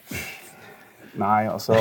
Nei, 1.20 1.42
altså 1.52 1.76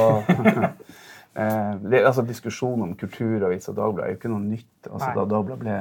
eh, 1.38 1.70
det, 1.86 2.02
altså 2.02 2.26
Diskusjonen 2.26 2.88
om 2.88 2.96
kulturavis 2.98 3.70
og 3.70 3.78
Dagbladet 3.78 4.08
er 4.08 4.16
jo 4.16 4.18
ikke 4.18 4.32
noe 4.34 4.42
nytt. 4.42 4.90
Altså, 4.90 5.06
Nei. 5.06 5.14
da 5.20 5.28
Dagbladet 5.36 5.62
ble 5.62 5.78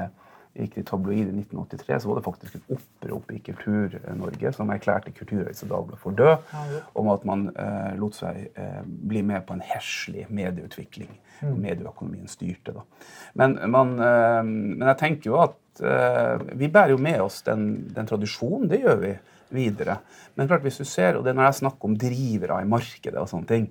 gikk 0.54 0.76
til 0.76 0.86
tabloid 0.86 1.24
i 1.24 1.34
1983, 1.34 1.96
så 2.04 2.10
var 2.10 2.20
det 2.20 2.26
faktisk 2.28 2.58
et 2.60 2.72
opprop 2.76 3.32
i 3.34 3.40
Kultur-Norge 3.42 4.52
som 4.54 4.70
erklærte 4.74 5.14
Kulturavis 5.16 5.64
og 5.66 5.72
Dagbladet 5.72 6.02
for 6.04 6.18
død, 6.20 6.54
om 7.02 7.10
at 7.14 7.26
man 7.26 7.48
eh, 7.58 7.92
lot 7.98 8.18
seg 8.20 8.44
eh, 8.54 8.82
bli 8.86 9.24
med 9.26 9.48
på 9.48 9.58
en 9.58 9.66
heslig 9.66 10.28
medieutvikling. 10.30 11.12
Og 11.44 11.58
medieøkonomien 11.60 12.30
styrte, 12.32 12.76
da. 12.78 12.86
Men, 13.40 13.58
man, 13.74 13.98
eh, 13.98 14.42
men 14.46 14.88
jeg 14.92 15.00
tenker 15.02 15.32
jo 15.32 15.40
at 15.44 15.84
eh, 15.84 16.46
vi 16.54 16.70
bærer 16.70 16.94
jo 16.94 17.02
med 17.02 17.20
oss 17.26 17.42
den, 17.48 17.88
den 17.96 18.10
tradisjonen. 18.10 18.70
Det 18.72 18.84
gjør 18.84 19.02
vi 19.02 19.16
videre. 19.54 20.00
Men 20.38 20.50
klart 20.50 20.66
hvis 20.66 20.80
du 20.82 20.86
ser, 20.88 21.18
og 21.18 21.26
det 21.26 21.34
er 21.34 21.40
når 21.40 21.50
jeg 21.50 21.62
snakker 21.64 21.90
om 21.90 21.98
drivere 22.00 22.62
i 22.62 22.70
markedet 22.70 23.20
og 23.22 23.30
sånne 23.30 23.50
ting, 23.50 23.68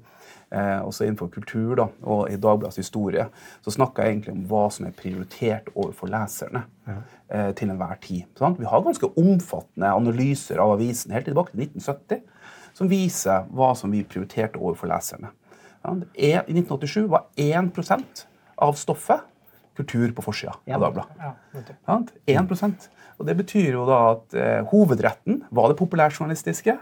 også 0.84 1.06
innenfor 1.06 1.30
kultur 1.32 1.76
da, 1.78 1.86
og 2.02 2.26
i 2.30 2.36
Dagbladets 2.36 2.80
historie, 2.80 3.26
så 3.64 3.72
snakker 3.74 4.04
jeg 4.04 4.16
egentlig 4.16 4.34
om 4.34 4.44
hva 4.50 4.66
som 4.74 4.86
er 4.88 4.96
prioritert 4.96 5.70
overfor 5.74 6.10
leserne 6.12 6.64
eh, 6.88 7.52
til 7.56 7.72
enhver 7.72 7.96
tid. 8.04 8.26
Sant? 8.38 8.60
Vi 8.60 8.68
har 8.68 8.84
ganske 8.84 9.12
omfattende 9.16 9.94
analyser 9.96 10.60
av 10.62 10.74
avisen 10.76 11.14
helt 11.16 11.30
tilbake 11.30 11.54
til 11.54 11.64
1970 11.68 12.22
som 12.76 12.88
viser 12.90 13.48
hva 13.52 13.72
som 13.78 13.92
vi 13.92 14.04
prioriterte 14.04 14.60
overfor 14.60 14.90
leserne. 14.92 15.32
E- 16.14 16.38
I 16.46 16.54
1987 16.54 17.08
var 17.10 17.26
1% 17.36 18.26
av 18.62 18.78
stoffet 18.78 19.28
kultur 19.76 20.12
på 20.12 20.24
forsida 20.24 20.54
av 20.74 20.84
Dagbladet. 20.84 21.20
Ja, 21.20 21.32
nettopp. 21.54 21.78
1 22.28 22.90
Og 23.18 23.26
det 23.26 23.36
betyr 23.38 23.72
jo 23.72 23.86
da 23.88 23.98
at 24.12 24.34
eh, 24.36 24.60
hovedretten 24.68 25.42
var 25.50 25.70
det 25.70 25.78
populærjournalistiske. 25.80 26.76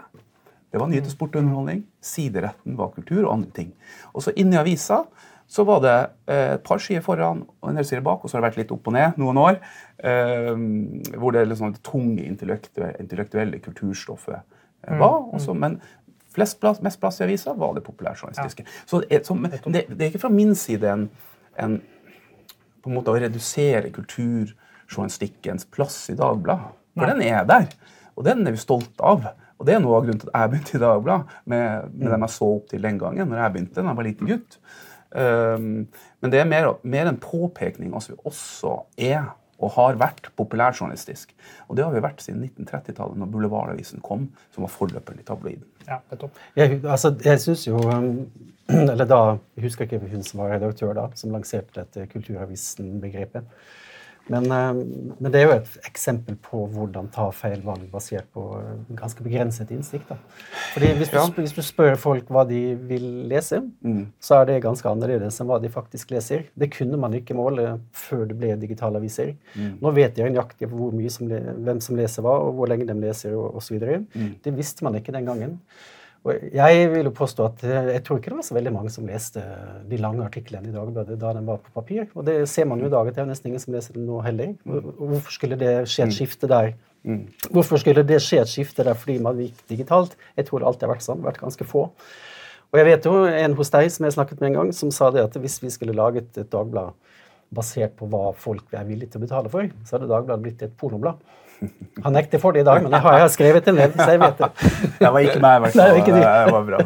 Det 0.71 0.79
var 0.79 0.87
nyhet, 0.87 1.09
sport 1.11 1.35
og 1.35 1.41
underholdning. 1.43 1.83
Sideretten 2.01 2.77
var 2.79 2.93
kultur 2.95 3.25
og 3.25 3.33
andre 3.33 3.51
ting. 3.51 3.73
Og 4.13 4.23
så 4.23 4.31
inni 4.39 4.55
avisa 4.59 5.01
så 5.51 5.65
var 5.67 5.81
det 5.83 5.95
eh, 6.31 6.53
et 6.53 6.61
par 6.63 6.79
skyer 6.79 7.01
foran 7.03 7.41
og 7.59 7.69
en 7.69 7.75
del 7.75 7.83
sider 7.85 8.01
bak, 8.05 8.21
og 8.23 8.29
så 8.31 8.37
har 8.37 8.45
det 8.45 8.51
vært 8.53 8.59
litt 8.61 8.71
opp 8.71 8.85
og 8.87 8.93
ned 8.95 9.17
noen 9.19 9.37
år, 9.41 9.57
eh, 9.99 10.53
hvor 11.19 11.35
det 11.35 11.41
liksom 11.49 11.73
det 11.75 11.81
tunge 11.83 12.23
intellektuelle, 12.23 13.59
kulturstoffet 13.59 14.37
eh, 14.39 14.95
var. 15.01 15.25
Også, 15.35 15.51
men 15.53 15.75
flest 16.31 16.61
plass, 16.63 16.79
mest 16.81 17.01
plass 17.03 17.19
i 17.19 17.25
avisa 17.27 17.51
var 17.59 17.73
det 17.75 17.83
populærjournalistiske. 17.83 18.63
Så, 18.87 19.01
det 19.03 19.19
er- 19.19 19.25
så, 19.27 19.35
det, 19.67 19.83
det 19.91 20.01
er 20.05 20.09
ikke 20.13 20.23
fra 20.23 20.31
min 20.31 20.55
side 20.55 20.87
en, 20.87 21.09
en 21.59 21.81
på 22.81 22.89
en 22.89 22.95
måte 22.95 23.11
å 23.11 23.19
redusere 23.19 23.91
kulturjournalistikkens 23.93 25.67
plass 25.71 26.09
i 26.09 26.15
Dagbladet. 26.15 26.71
For 26.95 27.07
den 27.11 27.21
er 27.27 27.43
der, 27.47 27.67
og 28.15 28.25
den 28.27 28.47
er 28.47 28.51
vi 28.55 28.59
stolte 28.59 29.03
av. 29.03 29.27
Og 29.61 29.67
det 29.67 29.75
er 29.75 29.83
noe 29.83 29.99
av 29.99 30.07
grunnen 30.07 30.21
til 30.23 30.31
at 30.31 30.39
jeg 30.39 30.53
begynte 30.53 30.77
i 30.77 30.81
Dagbladet, 30.81 31.35
med, 31.53 31.91
med 31.93 32.15
dem 32.15 32.25
jeg 32.25 32.35
så 32.35 32.47
opp 32.55 32.71
til 32.71 32.87
den 32.87 32.97
gangen. 33.01 33.29
når 33.29 33.43
jeg 33.43 33.53
begynte, 33.55 33.77
da 33.77 33.91
jeg 33.91 33.99
var 33.99 34.07
liten 34.07 34.31
gutt. 34.31 34.57
Um, 35.11 35.67
men 36.23 36.33
det 36.33 36.39
er 36.39 36.49
mer, 36.49 36.71
mer 36.87 37.09
en 37.11 37.19
påpekning 37.21 37.91
av 37.93 38.01
at 38.01 38.13
vi 38.13 38.17
også 38.31 38.73
er 38.97 39.29
og 39.61 39.75
har 39.75 39.97
vært 40.01 40.31
populærjournalistisk. 40.39 41.35
Og 41.69 41.77
det 41.77 41.85
har 41.85 41.93
vi 41.93 42.01
vært 42.01 42.23
siden 42.23 42.41
1930-tallet, 42.47 43.19
når 43.21 43.29
Boulevardavisen 43.29 44.01
kom, 44.01 44.25
som 44.55 44.65
var 44.65 44.71
forløperen 44.73 45.21
i 45.21 45.27
tabloiden. 45.27 45.67
Ja. 45.85 45.99
Jeg, 46.57 46.79
altså, 46.81 47.13
jeg 47.25 47.41
synes 47.41 47.67
jo 47.67 47.77
um, 47.77 48.25
Eller 48.71 49.05
da, 49.05 49.19
jeg 49.57 49.65
husker 49.65 49.85
ikke 49.85 49.99
hun 50.07 50.23
som 50.23 50.39
var 50.41 50.53
redaktør 50.55 50.93
da, 50.95 51.07
som 51.19 51.33
lanserte 51.35 51.81
dette 51.81 52.07
Kulturavisen-begrepet. 52.13 53.47
Men, 54.31 54.47
eh, 54.51 54.73
men, 55.19 55.31
det 55.31 55.41
er 55.41 55.47
jo 55.47 55.55
et 55.57 55.87
eksempel 55.87 56.37
på 56.39 56.63
hvordan 56.71 57.09
ta 57.13 57.27
feil 57.35 57.59
valg 57.65 57.83
basert 57.91 58.29
på 58.35 58.45
eh, 58.57 58.95
ganske 58.97 59.23
begrenset 59.25 59.71
innsikt. 59.75 60.07
Da. 60.11 60.17
Fordi 60.73 60.91
hvis 60.99 61.11
du, 61.11 61.17
ja. 61.19 61.25
hvis 61.37 61.55
du, 61.57 61.61
spør 61.65 61.97
folk 61.99 62.31
hva 62.31 62.45
de 62.47 62.61
vil 62.89 63.07
lese, 63.31 63.61
mm. 63.83 64.03
så 64.23 64.39
er 64.39 64.49
det 64.49 64.61
ganske 64.65 64.87
annerledes 64.87 65.41
enn 65.41 65.51
hva 65.51 65.59
de 65.61 65.71
faktisk 65.73 66.13
leser. 66.15 66.47
Det 66.55 66.71
kunne 66.73 66.99
man 67.01 67.15
ikke 67.17 67.37
måle 67.37 67.75
før 67.95 68.25
det 68.29 68.39
ble 68.39 68.55
digitale 68.61 69.01
aviser. 69.01 69.35
Mm. 69.55 69.79
Nå 69.83 69.95
vet 69.97 70.15
de 70.15 70.29
nøyaktig 70.29 70.71
hvem 70.71 71.83
som 71.83 71.99
leser 71.99 72.25
hva, 72.25 72.37
og 72.45 72.55
hvor 72.59 72.71
lenge 72.71 72.87
de 72.87 72.97
leser 73.01 73.35
osv. 73.35 73.81
Mm. 74.15 74.37
Det 74.43 74.55
visste 74.55 74.87
man 74.87 74.95
ikke 74.99 75.15
den 75.15 75.27
gangen. 75.27 75.59
Og 76.21 76.43
jeg 76.53 76.89
vil 76.91 77.07
jo 77.07 77.13
påstå 77.17 77.45
at 77.47 77.63
eh, 77.65 77.87
jeg 77.95 78.03
tror 78.05 78.19
ikke 78.19 78.29
det 78.29 78.37
var 78.37 78.45
så 78.45 78.55
veldig 78.57 78.73
mange 78.75 78.91
som 78.93 79.07
leste 79.09 79.41
de 79.89 79.97
lange 79.97 80.21
artiklene 80.21 80.69
i 80.69 80.73
Dagbladet 80.75 81.17
da 81.21 81.31
den 81.33 81.47
var 81.49 81.61
på 81.63 81.73
papir. 81.73 82.05
Og 82.13 82.27
det 82.27 82.35
ser 82.49 82.67
man 82.69 82.81
jo 82.83 82.91
i 82.91 82.93
dag 82.93 83.09
at 83.09 83.17
det 83.17 83.23
er 83.23 83.31
nesten 83.31 83.49
ingen 83.49 83.63
som 83.63 83.73
leser 83.73 83.97
den 83.97 84.05
nå 84.05 84.19
heller. 84.25 84.53
Hvorfor 84.65 85.33
skulle 85.33 85.57
det 85.57 85.73
skje 85.89 86.05
et 86.05 86.11
mm. 86.11 86.17
skifte 86.19 86.49
der? 86.51 86.75
Mm. 87.01 87.23
Hvorfor 87.49 87.81
skulle 87.81 88.05
det 88.05 88.19
skje 88.21 88.43
et 88.43 88.51
skifte 88.51 88.85
der 88.85 88.97
fordi 88.97 89.17
man 89.25 89.41
gikk 89.41 89.65
digitalt? 89.71 90.13
Jeg 90.37 90.45
tror 90.45 90.61
det 90.61 90.69
alltid 90.69 90.87
har 90.87 90.93
vært 90.93 91.07
sånn. 91.07 91.25
vært 91.25 91.41
ganske 91.41 91.67
få. 91.73 91.87
Og 92.71 92.79
jeg 92.79 92.87
vet 92.87 93.09
jo 93.09 93.15
en 93.25 93.57
hos 93.57 93.73
deg 93.73 93.89
som 93.91 94.05
jeg 94.05 94.15
snakket 94.15 94.43
med 94.43 94.51
en 94.51 94.59
gang, 94.59 94.75
som 94.77 94.93
sa 94.95 95.09
det 95.11 95.25
at 95.25 95.41
hvis 95.41 95.57
vi 95.63 95.73
skulle 95.73 95.97
laget 95.97 96.37
et 96.37 96.53
dagblad 96.53 96.93
basert 97.51 97.97
på 97.99 98.07
hva 98.07 98.29
folk 98.37 98.69
er 98.77 98.85
villige 98.87 99.11
til 99.11 99.19
å 99.19 99.25
betale 99.25 99.51
for, 99.51 99.73
så 99.83 99.97
hadde 99.97 100.07
Dagbladet 100.11 100.45
blitt 100.45 100.61
et 100.63 100.77
pornoblad. 100.79 101.17
Han 102.01 102.15
nekter 102.15 102.39
for 102.41 102.55
det 102.55 102.63
i 102.63 102.65
dag, 102.65 102.81
men 102.81 102.93
det 102.93 103.01
har 103.03 103.17
jeg 103.19 103.33
skrevet 103.35 103.65
til 103.67 103.77
så 103.77 104.07
jeg 104.09 104.21
vet 104.21 104.39
det. 104.39 104.49
Det 105.01 105.09
var 105.13 105.25
ikke 105.25 105.41
meg, 105.43 105.57
i 105.57 105.61
hvert 105.63 105.75
fall. 105.75 105.99
Nei, 106.13 106.21
det 106.45 106.53
var 106.55 106.65
bra. 106.65 106.79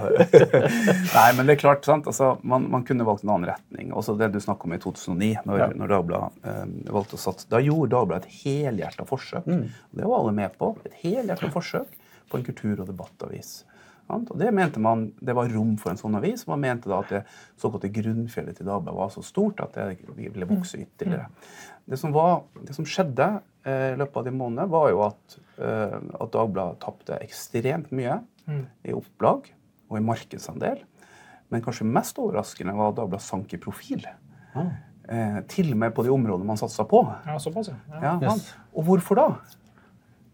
Nei, 1.18 1.28
men 1.38 1.48
det 1.48 1.56
er 1.56 1.60
klart, 1.62 1.86
sant? 1.88 2.08
Altså, 2.12 2.34
man, 2.48 2.66
man, 2.72 2.84
kunne 2.88 3.08
valgt 3.08 3.24
en 3.24 3.32
annen 3.36 3.50
retning. 3.52 3.94
Også 3.96 4.16
det 4.20 4.32
du 4.34 4.40
snakket 4.44 4.68
om 4.68 4.76
i 4.76 4.80
2009, 4.84 5.30
når, 5.48 5.62
ja. 5.62 5.68
når 5.80 5.94
Dagbladet 5.94 6.50
eh, 6.52 6.66
valgte 6.96 7.20
å 7.20 7.22
satse. 7.22 7.48
Da 7.52 7.62
gjorde 7.64 7.92
Dagbladet 7.94 8.28
et 8.28 8.42
helhjerta 8.44 9.08
forsøk. 9.08 9.48
Mm. 9.48 9.64
Det 10.00 10.08
var 10.08 10.18
alle 10.20 10.36
med 10.42 10.58
på. 10.60 10.74
Et 10.88 11.00
helhjerta 11.06 11.52
forsøk 11.54 11.96
på 12.32 12.40
en 12.40 12.46
kultur- 12.48 12.82
og 12.82 12.90
debattavis. 12.90 13.58
Og 14.08 14.36
det 14.38 14.52
mente 14.54 14.82
man 14.82 15.08
det 15.18 15.34
var 15.38 15.50
rom 15.50 15.76
for 15.82 15.92
en 15.92 16.00
sånn 16.00 16.18
avis. 16.20 16.46
Man 16.50 16.62
mente 16.62 16.90
da 16.92 17.00
at 17.02 17.14
det 17.14 17.22
såkalte 17.62 17.90
grunnfjellet 17.94 18.60
til 18.60 18.68
Dagbladet 18.68 19.00
var 19.00 19.14
så 19.14 19.24
stort 19.26 19.64
at 19.64 19.78
det 19.78 20.06
ville 20.18 20.50
vokse 20.50 20.80
ytterligere. 20.84 21.30
Det 21.86 22.00
som, 22.02 22.14
var, 22.14 22.44
det 22.66 22.74
som 22.78 22.86
skjedde 22.90 23.28
eh, 23.66 23.92
i 23.94 23.98
løpet 24.00 24.22
av 24.22 24.28
de 24.28 24.34
månedene, 24.34 24.70
var 24.74 24.90
jo 24.90 25.04
at, 25.06 25.38
eh, 25.58 25.98
at 26.22 26.34
Dagbladet 26.34 26.82
tapte 26.86 27.20
ekstremt 27.22 27.92
mye 27.94 28.20
mm. 28.50 28.64
i 28.90 28.96
opplag 28.98 29.52
og 29.90 30.00
i 30.00 30.06
markedsandel. 30.06 30.82
Men 31.54 31.62
kanskje 31.66 31.86
mest 31.90 32.18
overraskende 32.22 32.74
var 32.78 32.94
at 32.94 33.00
Dagbladet 33.02 33.26
sank 33.26 33.54
i 33.54 33.62
profil. 33.62 34.06
Ah. 34.58 34.74
Eh, 35.06 35.42
til 35.50 35.70
og 35.74 35.82
med 35.82 35.94
på 35.94 36.06
de 36.06 36.14
områdene 36.14 36.50
man 36.50 36.62
satsa 36.62 36.88
på. 36.90 37.04
Ja, 37.28 37.38
såpass, 37.42 37.70
ja. 37.70 38.02
ja 38.02 38.18
yes. 38.24 38.50
Og 38.74 38.88
hvorfor 38.88 39.22
da? 39.22 39.30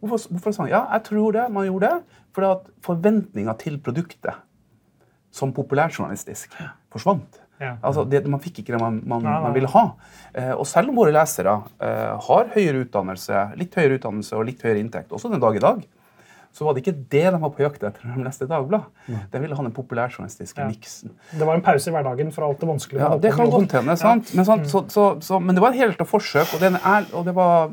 Hvorfor, 0.01 0.34
hvorfor 0.34 0.55
sånn? 0.55 0.72
Ja, 0.72 0.86
jeg 0.96 1.05
tror 1.10 1.38
det. 1.38 1.46
Man 1.53 1.67
gjorde 1.67 1.91
det 1.91 2.20
fordi 2.31 2.48
at 2.48 2.67
forventninga 2.86 3.55
til 3.60 3.77
produktet 3.84 4.39
som 5.36 5.51
populærjournalistisk 5.55 6.55
forsvant. 6.91 7.39
Ja. 7.62 7.75
Altså, 7.86 8.03
det, 8.10 8.24
man 8.31 8.41
fikk 8.41 8.63
ikke 8.63 8.74
det 8.74 8.81
man, 8.81 9.01
man, 9.05 9.25
ja, 9.27 9.38
man 9.43 9.53
ville 9.53 9.70
ha. 9.70 9.84
Eh, 10.34 10.53
og 10.55 10.65
selv 10.65 10.89
om 10.91 10.98
våre 10.98 11.13
lesere 11.13 11.60
eh, 11.77 12.13
har 12.25 12.53
høyere 12.55 12.86
utdannelse, 12.88 13.43
litt 13.60 13.75
høyere 13.77 14.00
utdannelse 14.00 14.38
og 14.39 14.48
litt 14.48 14.63
høyere 14.65 14.81
inntekt, 14.81 15.13
også 15.13 15.29
den 15.29 15.43
dag 15.43 15.60
i 15.60 15.62
dag, 15.62 15.84
så 16.51 16.65
var 16.65 16.75
det 16.75 16.81
ikke 16.84 16.98
det 17.13 17.24
de 17.31 17.39
var 17.39 17.51
på 17.55 17.63
jakt 17.63 17.84
etter 17.88 18.03
når 18.03 18.17
de 18.17 18.25
leste 18.25 18.48
Dagblad. 18.50 18.88
De 19.08 19.39
ville 19.39 19.55
ha 19.55 19.63
den 19.63 19.75
populærjournalistiske 19.75 20.60
ja. 20.60 20.67
miksen. 20.67 21.13
Det 21.31 21.48
var 21.48 21.55
en 21.55 21.63
pause 21.63 21.88
i 21.88 21.93
hverdagen 21.96 22.34
for 22.36 22.48
alt 22.48 22.60
det 22.60 22.67
vanskelige. 22.67 23.05
Ja, 23.05 23.20
det 23.24 23.31
kan 23.38 23.51
godt 23.53 23.75
hende, 23.77 23.96
sant? 24.00 24.34
Men, 24.36 24.48
sant, 24.48 24.65
mm. 24.65 24.72
så, 24.74 24.84
så, 24.91 25.05
så, 25.24 25.39
men, 25.39 25.55
det 25.55 25.63
var 25.63 25.72
et 25.72 25.79
helt 25.79 26.03
forsøk, 26.10 26.58
og, 26.58 26.65
er, 26.67 27.08
og, 27.13 27.24
det 27.29 27.36
var, 27.38 27.72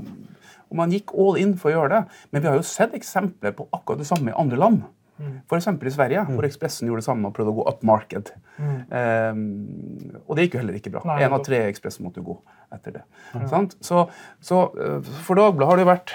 og 0.69 0.79
man 0.81 0.93
gikk 0.93 1.15
all 1.17 1.39
in 1.41 1.57
for 1.59 1.71
å 1.71 1.79
gjøre 1.79 1.91
det. 1.95 2.21
Men 2.31 2.45
vi 2.45 2.51
har 2.51 2.59
jo 2.59 2.67
sett 2.67 2.95
eksempler 2.97 3.55
på 3.57 3.69
akkurat 3.73 4.03
det 4.03 4.09
samme 4.09 4.33
i 4.33 4.39
andre 4.39 4.61
land. 4.61 4.87
Mm. 5.19 5.41
F.eks. 5.51 5.67
i 5.67 5.91
Sverige, 5.91 6.23
mm. 6.23 6.37
hvor 6.37 6.47
Ekspressen 6.47 6.89
gjorde 6.89 7.03
det 7.03 7.09
samme 7.09 7.31
og 7.31 7.35
prøvde 7.35 7.55
å 7.55 7.59
gå 7.59 7.65
up 7.67 7.83
market. 7.87 8.31
Mm. 8.59 8.77
Um, 8.93 10.21
og 10.27 10.37
det 10.37 10.47
gikk 10.47 10.59
jo 10.59 10.63
heller 10.63 10.79
ikke 10.79 10.93
bra. 10.95 11.03
Én 11.19 11.35
av 11.35 11.43
tre 11.47 11.65
Ekspressen 11.67 12.07
måtte 12.07 12.23
gå 12.25 12.37
etter 12.75 13.01
det. 13.01 13.05
Ja. 13.35 13.63
Så, 13.81 14.05
så, 14.45 14.61
eh, 14.79 15.11
for 15.25 15.41
Dagbladet 15.41 15.71
har 15.71 15.81
det 15.81 15.87
vært 15.89 16.13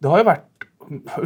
Det 0.00 0.10
har 0.12 0.20
jo 0.20 0.26
vært 0.28 0.66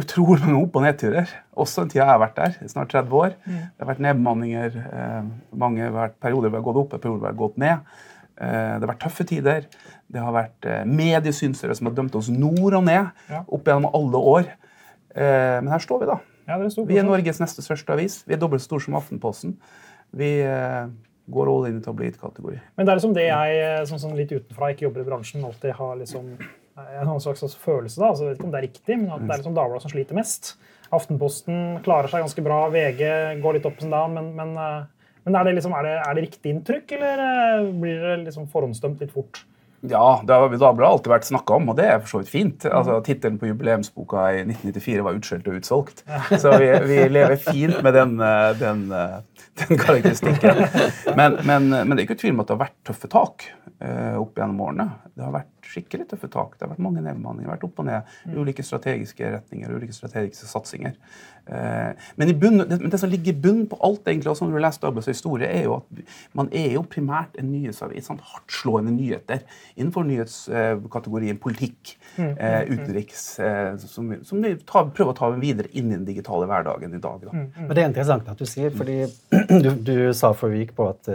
utrolig 0.01 0.41
mange 0.43 0.61
opp- 0.61 0.75
og 0.79 0.83
nedturer. 0.85 1.29
Også 1.57 1.83
en 1.83 1.91
tid 1.91 2.01
jeg 2.01 2.09
har 2.09 2.19
vært 2.21 2.35
der, 2.37 2.57
snart 2.69 2.91
30 2.93 3.15
år. 3.17 3.37
Mm. 3.45 3.61
Det 3.61 3.83
har 3.83 3.89
vært 3.89 4.03
nedbemanninger. 4.05 4.75
Eh, 4.85 5.29
mange 5.57 6.09
perioder 6.21 6.51
vi 6.51 6.59
har 6.59 6.65
gått 6.65 6.81
opp, 6.83 6.97
perioder 6.97 7.23
vi 7.23 7.31
har 7.31 7.39
gått 7.39 7.57
ned. 7.61 7.95
Eh, 8.35 8.73
det 8.75 8.83
har 8.83 8.91
vært 8.91 9.03
tøffe 9.05 9.25
tider. 9.27 9.67
Det 10.11 10.21
har 10.21 10.35
vært 10.35 10.67
eh, 10.67 10.83
mediesynsere 10.89 11.75
som 11.77 11.89
har 11.89 11.95
dømt 11.97 12.17
oss 12.19 12.29
nord 12.33 12.75
og 12.75 12.83
ned 12.87 13.07
ja. 13.31 13.41
opp 13.45 13.69
gjennom 13.69 13.87
alle 13.95 14.23
år. 14.35 14.51
Eh, 15.15 15.57
men 15.61 15.71
her 15.71 15.83
står 15.83 16.03
vi, 16.03 16.09
da. 16.11 16.19
Ja, 16.45 16.59
vi 16.59 16.99
er 16.99 17.07
Norges 17.07 17.41
neste 17.41 17.63
største 17.65 17.95
avis. 17.95 18.19
Vi 18.27 18.35
er 18.35 18.41
dobbelt 18.41 18.61
så 18.61 18.69
store 18.69 18.85
som 18.85 18.99
Aftenposten. 18.99 19.55
Vi 20.15 20.29
går 21.33 21.49
all 21.49 21.65
in 21.71 21.79
i 21.79 21.83
tabloidkategori. 21.83 22.59
Men 22.77 22.85
det 22.85 22.91
er 22.91 22.99
liksom 22.99 23.15
det 23.15 23.23
jeg 23.25 23.87
sånn, 23.89 24.01
sånn 24.03 24.13
litt 24.19 24.29
utenfra, 24.29 24.69
ikke 24.71 24.85
jobber 24.85 25.01
i 25.01 25.07
bransjen, 25.07 25.47
alltid 25.47 25.73
har 25.79 25.97
liksom 25.97 26.35
en 26.75 27.23
slags 27.23 27.55
følelse 27.57 28.01
da, 28.01 28.11
altså, 28.11 28.27
Jeg 28.27 28.33
vet 28.33 28.39
ikke 28.39 28.45
om 28.45 28.53
det 28.53 28.59
er 28.59 28.67
riktig, 28.67 28.97
men 28.99 29.09
at 29.15 29.23
det 29.23 29.31
er 29.31 29.41
liksom 29.41 29.55
Dagbladet 29.57 29.87
som 29.87 29.93
sliter 29.95 30.19
mest. 30.19 30.51
Aftenposten 30.93 31.79
klarer 31.87 32.11
seg 32.11 32.21
ganske 32.27 32.45
bra, 32.45 32.59
VG 32.69 33.01
går 33.41 33.57
litt 33.57 33.65
opp 33.65 33.81
og 33.81 33.95
down, 33.95 34.13
men, 34.19 34.29
men, 34.37 34.53
men 35.25 35.35
er, 35.35 35.47
det 35.47 35.55
liksom, 35.57 35.73
er, 35.73 35.87
det, 35.87 35.93
er, 35.97 36.15
det 36.15 36.23
riktig 36.27 36.53
inntrykk, 36.53 36.95
eller 36.97 37.69
blir 37.81 38.03
det 38.05 38.15
liksom 38.27 38.49
forhåndsdømt 38.53 39.01
litt 39.01 39.13
fort? 39.13 39.41
Ja, 39.89 40.21
det 40.25 40.35
har 40.35 40.49
Dagbladet 40.49 40.91
alltid 40.91 41.11
vært 41.11 41.27
snakka 41.27 41.59
om, 41.59 41.69
og 41.71 41.77
det 41.79 41.85
er 41.89 41.99
for 42.01 42.15
så 42.15 42.21
vidt 42.21 42.31
fint. 42.31 42.65
Altså, 42.69 42.97
Tittelen 43.05 43.39
på 43.41 43.49
jubileumsboka 43.49 44.25
i 44.33 44.43
1994 44.45 45.03
var 45.05 45.17
'Utskjelt 45.17 45.47
og 45.47 45.59
utsolgt'. 45.59 46.03
Så 46.41 46.57
vi, 46.59 46.69
vi 46.87 46.99
lever 47.09 47.35
fint 47.35 47.83
med 47.83 47.93
den, 47.93 48.19
eh, 48.19 48.59
den, 48.59 48.91
eh, 48.91 49.19
den 49.61 49.77
karakteristikken. 49.77 50.63
Men, 51.15 51.37
men, 51.45 51.69
men, 51.69 51.91
det 51.95 52.03
er 52.03 52.07
ikke 52.09 52.21
tvil 52.21 52.35
om 52.35 52.43
at 52.43 52.49
det 52.49 52.57
har 52.57 52.65
vært 52.65 52.79
tøffe 52.87 53.11
tak 53.11 53.45
eh, 53.79 54.15
opp 54.19 54.39
gjennom 54.39 54.65
årene. 54.67 54.89
Det 55.15 55.23
har 55.23 55.35
vært 55.35 55.53
skikkelig 55.65 56.09
tøffe 56.11 56.27
tak. 56.31 56.57
Det 56.57 56.65
har 56.65 56.73
vært 56.73 56.83
mange 56.85 57.03
nedbemanninger, 57.05 57.51
vært 57.51 57.63
opp 57.67 57.79
og 57.81 57.87
ned. 57.87 58.11
Mm. 58.25 58.35
Ulike 58.41 58.65
strategiske 58.65 59.31
retninger, 59.37 59.71
ulike 59.71 59.95
strategiske 59.95 60.49
satsinger. 60.49 60.97
Men, 61.45 62.31
bunn, 62.41 62.63
det, 62.63 62.79
men, 62.81 62.89
det, 62.89 62.97
som 62.97 63.09
ligger 63.11 63.29
i 63.29 63.37
bunnen 63.37 63.67
på 63.69 63.77
alt, 63.85 64.07
egentlig, 64.07 64.31
også 64.31 64.47
når 64.47 64.55
du 64.55 64.61
leser 64.63 64.81
Dagbladets 64.81 65.11
historie, 65.13 65.45
er 65.45 65.67
jo 65.67 65.75
at 65.77 65.99
man 66.33 66.49
er 66.49 66.71
jo 66.73 66.81
primært 66.89 67.37
en 67.37 67.51
nyhetsavis. 67.51 68.09
Hardtslående 68.09 68.95
nyheter 68.95 69.43
innenfor 69.75 70.05
nyhetskategorien 70.07 71.37
politikk, 71.41 71.95
mm. 72.15 72.29
eh, 72.37 72.59
mm, 72.61 72.73
utenriks, 72.73 73.39
eh, 73.39 73.77
som, 73.77 74.13
som 74.23 74.43
vi 74.43 74.53
tar, 74.63 74.89
prøver 74.95 75.11
å 75.11 75.17
ta 75.17 75.29
videre 75.35 75.71
inn 75.73 75.91
i 75.91 75.97
den 75.97 76.07
digitale 76.07 76.47
hverdagen 76.49 76.95
i 76.95 77.01
dag. 77.03 77.25
Da. 77.27 77.33
Men 77.35 77.73
Det 77.73 77.83
er 77.83 77.89
interessant 77.91 78.29
at 78.31 78.39
du 78.39 78.47
sier, 78.49 78.71
fordi 78.75 79.01
du, 79.65 79.71
du 79.75 79.97
sa 80.15 80.31
før 80.37 80.55
vi 80.55 80.63
gikk 80.63 80.75
på 80.79 80.87
at 80.93 81.11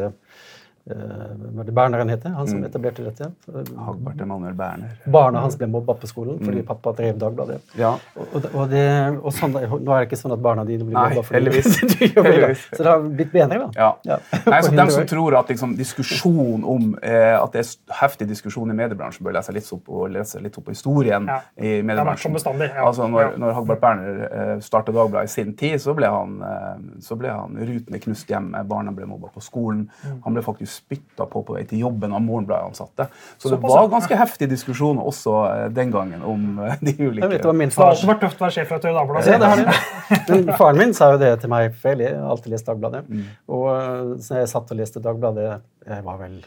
eh, 0.86 1.64
det 1.64 1.72
Berner 1.72 1.98
han 1.98 2.08
heter, 2.08 2.30
han 2.30 2.48
som 2.48 2.58
mm. 2.58 2.66
etablerte 2.68 3.04
dette. 3.04 3.30
Hagbart 3.76 4.20
Emanuel 4.20 4.54
Berner. 4.54 4.96
Barna 5.04 5.40
hans 5.44 5.56
ble 5.58 5.68
mobba 5.70 5.94
på 5.94 6.08
skolen 6.10 6.38
fordi 6.40 6.62
mm. 6.62 6.66
pappa 6.66 6.92
drev 6.96 7.18
Dagbladet. 7.20 7.60
Ja. 7.78 7.92
Og, 8.16 8.36
og, 8.52 8.64
det, 8.70 8.84
og 9.20 9.34
sånn, 9.36 9.54
nå 9.54 9.94
er 9.94 10.02
det 10.02 10.08
ikke 10.08 10.20
sånn 10.20 10.34
at 10.34 10.42
barna 10.42 10.64
dine 10.68 10.86
blir 10.86 10.96
mobba 10.96 11.24
for 11.26 11.38
heldigvis. 11.38 11.80
heldigvis. 12.16 12.66
Så 12.72 12.82
det 12.82 12.90
har 12.90 13.04
blitt 13.04 13.32
bedre, 13.34 13.60
da. 13.66 13.68
Ja. 13.76 13.90
ja. 14.08 14.18
Nei, 14.46 14.62
så 14.66 14.72
dem 14.80 14.92
som 14.94 15.06
tror 15.10 15.36
at 15.40 15.52
liksom, 15.52 15.76
diskusjon 15.78 16.64
om 16.64 16.94
eh, 17.02 17.36
at 17.36 17.54
det 17.54 17.64
er 17.64 18.00
heftig 18.00 18.30
diskusjon 18.30 18.72
i 18.72 18.78
mediebransjen, 18.78 19.26
bør 19.26 19.36
lese 19.38 19.54
litt 19.56 19.68
opp, 19.76 19.90
og 19.90 20.10
lese 20.14 20.42
litt 20.42 20.58
opp 20.58 20.68
på 20.68 20.74
historien 20.74 21.28
ja. 21.30 21.40
i 21.56 21.80
mediebransjen. 21.86 22.38
Altså, 22.40 23.08
når, 23.10 23.36
når 23.40 23.56
Hagbart 23.58 23.82
Berner 23.84 24.24
eh, 24.30 24.54
starta 24.64 24.94
Dagbladet 24.94 25.30
i 25.30 25.34
sin 25.34 25.54
tid, 25.58 25.78
så 25.82 25.94
ble 25.98 26.10
han, 26.10 26.40
eh, 26.46 26.74
så 27.04 27.18
ble 27.20 27.32
han 27.34 27.58
rutene 27.58 28.00
knust 28.02 28.30
hjemme, 28.30 28.64
barna 28.68 28.94
ble 28.96 29.08
mobba 29.10 29.30
på 29.34 29.42
skolen. 29.44 29.86
Mm. 30.04 30.20
Han 30.26 30.36
ble 30.36 30.44
faktisk 30.46 30.69
spytta 30.70 31.26
på 31.30 31.42
på 31.46 31.56
vei 31.56 31.64
til 31.68 31.82
jobben 31.84 32.14
av 32.16 32.22
Morgenbladet-ansatte. 32.24 33.08
Så 33.38 33.52
det 33.52 33.58
var 33.62 33.88
ganske 33.92 34.18
heftige 34.20 34.50
diskusjoner 34.52 35.06
også 35.10 35.34
eh, 35.48 35.64
den 35.74 35.92
gangen 35.94 36.22
om 36.26 36.60
eh, 36.64 36.76
de 36.86 36.94
ulike 36.98 37.26
jeg 37.26 37.34
vet, 37.34 37.48
det, 37.48 37.56
min 37.58 37.74
far... 37.74 37.94
det 37.94 38.04
har 38.04 38.12
vært 38.14 38.24
tøft 38.26 38.40
å 38.40 38.46
være 38.46 38.56
sjefredaktør 38.58 38.94
i 38.94 38.98
Dagbladet. 39.00 39.32
Ja, 39.34 39.40
det 39.42 39.50
har 39.50 39.64
det. 39.64 40.20
Men 40.30 40.54
faren 40.60 40.80
min 40.80 40.96
sa 40.96 41.10
jo 41.14 41.20
det 41.22 41.34
til 41.42 41.52
meg, 41.52 41.74
for 41.82 42.06
jeg 42.06 42.16
har 42.16 42.30
alltid 42.36 42.54
lest 42.54 42.70
Dagbladet. 42.70 43.04
Mm. 43.10 43.26
Og 43.58 43.68
eh, 43.74 44.16
så 44.24 44.40
jeg 44.40 44.54
satt 44.54 44.72
og 44.72 44.80
leste 44.80 45.04
Dagbladet 45.04 45.50
Jeg 45.86 46.06
var 46.06 46.22
vel 46.22 46.40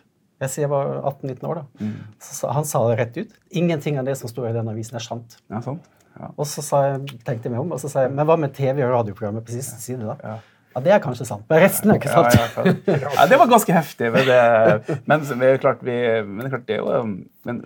jeg 0.44 0.51
sier 0.51 0.65
jeg 0.65 0.72
var 0.74 0.89
18-19 1.08 1.46
år. 1.48 1.62
da. 1.62 1.86
Mm. 1.86 1.92
Så, 2.20 2.50
han 2.51 2.65
sa 2.68 2.82
det 2.89 2.96
rett 3.00 3.20
ut. 3.22 3.36
Ingenting 3.62 4.00
av 4.01 4.08
det 4.10 4.18
som 4.20 4.27
står 4.27 4.50
i 4.50 4.56
den 4.58 4.72
avisen, 4.72 4.98
er 5.00 5.06
sant. 5.06 5.38
Ja, 5.48 5.62
sant. 5.63 5.86
Ja. 6.20 6.30
Og 6.36 6.46
så 6.50 6.62
sa 6.65 6.82
jeg, 6.86 7.20
tenkte 7.25 7.48
jeg 7.48 7.56
meg 7.56 7.63
om, 7.63 7.72
og 7.74 7.82
så 7.82 7.89
sa 7.89 8.03
jeg, 8.06 8.13
men 8.13 8.27
hva 8.27 8.36
med 8.38 8.53
TV- 8.53 8.84
og 8.86 8.92
radioprogrammet 8.94 9.46
på 9.48 9.56
siste 9.56 9.80
side? 9.82 10.03
da? 10.03 10.18
Ja. 10.22 10.36
Ja, 10.74 10.82
Det 10.82 10.94
er 10.96 11.00
kanskje 11.03 11.27
sant. 11.30 11.46
Men 11.50 11.62
resten 11.62 11.94
er 11.94 12.00
ikke 12.01 12.12
sant. 12.13 12.34
ja, 12.34 12.74
ja, 12.89 12.98
ja, 13.20 13.27
det 13.30 13.39
var 13.39 13.51
ganske 13.51 13.75
heftig. 13.75 14.10
Men 14.13 14.27
det, 14.27 15.00
men 15.06 15.25
det 15.30 15.51
er 15.51 15.62
klart, 15.62 15.86
vi, 15.86 15.98
men 16.25 16.42
det 16.42 16.50
er 16.50 16.56
klart 16.58 16.68
det 16.70 16.77
er 16.80 16.84
jo 16.84 17.03
men, 17.06 17.63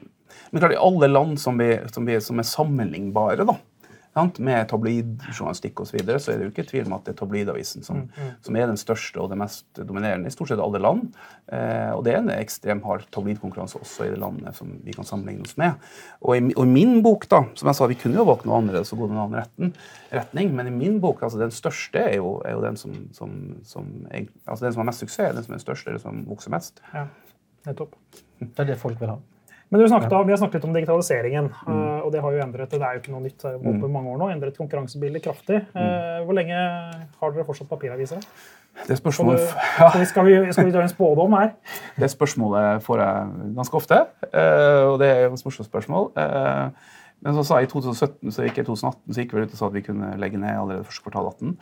men 0.51 0.61
klart, 0.61 0.75
i 0.75 0.81
alle 0.89 1.09
land 1.11 1.39
som, 1.39 1.57
vi, 1.59 1.73
som, 1.93 2.07
vi, 2.07 2.19
som 2.23 2.39
er 2.39 2.47
sammenlignbare, 2.47 3.47
da, 3.47 3.55
sant, 4.17 4.39
med 4.43 4.67
tabloidjournalistikk 4.71 5.83
osv., 5.83 5.91
så, 5.91 5.97
videre, 5.97 6.21
så 6.21 6.33
er 6.33 6.39
det 6.39 6.47
jo 6.47 6.53
ikke 6.53 6.67
tvil 6.71 6.89
om 6.89 6.97
at 6.97 7.05
det 7.05 7.13
er 7.13 7.19
tabloidavisen 7.21 7.85
som, 7.85 8.03
som 8.43 8.57
er 8.57 8.69
den 8.69 8.79
største 8.79 9.21
og 9.21 9.29
det 9.31 9.37
mest 9.39 9.65
dominerende 9.77 10.29
i 10.29 10.33
stort 10.33 10.51
sett 10.51 10.63
alle 10.63 10.81
land. 10.81 11.07
Eh, 11.53 11.91
og 11.93 12.03
det 12.07 12.15
er 12.15 12.19
en 12.21 12.33
ekstrem 12.33 12.81
hard 12.85 13.05
tabloidkonkurranse 13.13 13.79
også 13.79 14.07
i 14.07 14.11
det 14.13 14.19
landet 14.21 14.57
som 14.57 14.73
vi 14.83 14.95
kan 14.95 15.07
sammenligne 15.07 15.45
oss 15.47 15.57
med. 15.61 15.77
Og 16.21 16.35
i, 16.37 16.43
og 16.55 16.65
i 16.65 16.73
min 16.73 16.99
bok, 17.05 17.29
da, 17.31 17.43
som 17.59 17.71
jeg 17.71 17.79
sa, 17.79 17.89
vi 17.91 17.99
kunne 18.01 18.19
jo 18.19 18.27
valgt 18.27 18.47
noe 18.49 18.59
annerledes 18.61 18.93
og 18.95 19.03
gått 19.03 19.13
en 19.13 19.21
annen 19.23 19.39
retten, 19.39 19.73
retning, 20.15 20.51
men 20.57 20.71
i 20.71 20.75
min 20.75 20.99
bok, 21.03 21.23
altså 21.27 21.41
den 21.41 21.53
største 21.55 22.03
er 22.09 22.19
jo, 22.19 22.37
er 22.47 22.57
jo 22.57 22.65
den 22.65 22.79
som, 22.79 22.99
som, 23.15 23.37
som 23.67 23.89
er, 24.09 24.27
altså 24.45 24.67
den 24.67 24.75
som 24.75 24.83
har 24.83 24.91
mest 24.91 25.05
suksess, 25.05 25.35
den 25.37 25.47
som 25.47 25.57
er 25.57 25.63
størst, 25.63 25.89
eller 25.89 26.03
som 26.03 26.25
vokser 26.27 26.53
mest. 26.53 26.83
Ja, 26.93 27.07
nettopp. 27.69 27.97
Det 28.37 28.61
er 28.61 28.67
det 28.69 28.77
folk 28.77 28.99
vil 29.01 29.09
ha. 29.09 29.17
Men 29.69 29.81
du 29.81 29.87
snakket, 29.87 30.13
om- 30.13 30.25
Vi 30.27 30.31
har 30.31 30.37
snakket 30.37 30.53
litt 30.53 30.63
om 30.65 30.73
digitaliseringen, 30.73 31.49
Mm. 31.67 31.97
eh, 31.97 32.01
og 32.05 32.11
det 32.11 32.21
har 32.21 32.31
jo 32.31 32.41
endret 32.43 32.69
det. 32.69 32.81
Er 32.81 32.93
jo 32.95 32.99
ikke 33.01 33.11
noe 33.11 33.21
nytt. 33.21 33.41
Har 33.43 33.57
på 33.57 33.89
mange 33.91 34.07
år 34.07 34.17
nå, 34.17 34.29
endret 34.31 34.57
konkurransebildet 34.57 35.23
kraftig. 35.23 35.65
Mm. 35.75 35.81
Eh, 35.81 36.25
Hvor 36.25 36.33
lenge 36.33 36.55
har 37.19 37.31
dere 37.31 37.43
fortsatt 37.45 37.67
papiraviser? 37.69 38.19
Det 38.87 38.97
spørsmålet, 38.97 39.39
ja, 39.79 39.89
skal, 39.89 39.99
vi, 39.99 40.05
skal, 40.05 40.25
vi, 40.45 40.51
skal 40.53 40.65
vi 40.71 40.77
en 40.77 40.87
spådom 40.89 41.33
her? 41.37 41.51
det 41.99 42.09
spørsmålet 42.11 42.81
får 42.83 42.97
jeg 42.99 43.55
ganske 43.55 43.75
ofte, 43.75 44.07
eh, 44.33 44.83
og 44.87 44.99
det 44.99 45.07
er 45.09 45.27
jo 45.27 45.33
et 45.33 45.65
spørsmål. 45.71 46.11
Men 47.23 47.33
så 47.33 47.43
sa 47.43 47.57
jeg 47.57 47.67
i 47.67 47.71
2017, 47.71 48.29
så 48.31 48.43
gikk 48.45 48.59
jeg 48.59 48.65
i 48.67 48.69
2018 48.69 49.13
så 49.13 49.23
gikk 49.23 49.31
vi 49.33 49.41
ut 49.41 49.53
og 49.55 49.57
sa 49.57 49.65
at 49.65 49.73
vi 49.73 49.81
kunne 49.81 50.11
legge 50.21 50.37
ned 50.37 50.53
allerede 50.53 50.85
første 50.85 51.01
kvartal 51.01 51.31
18. 51.31 51.57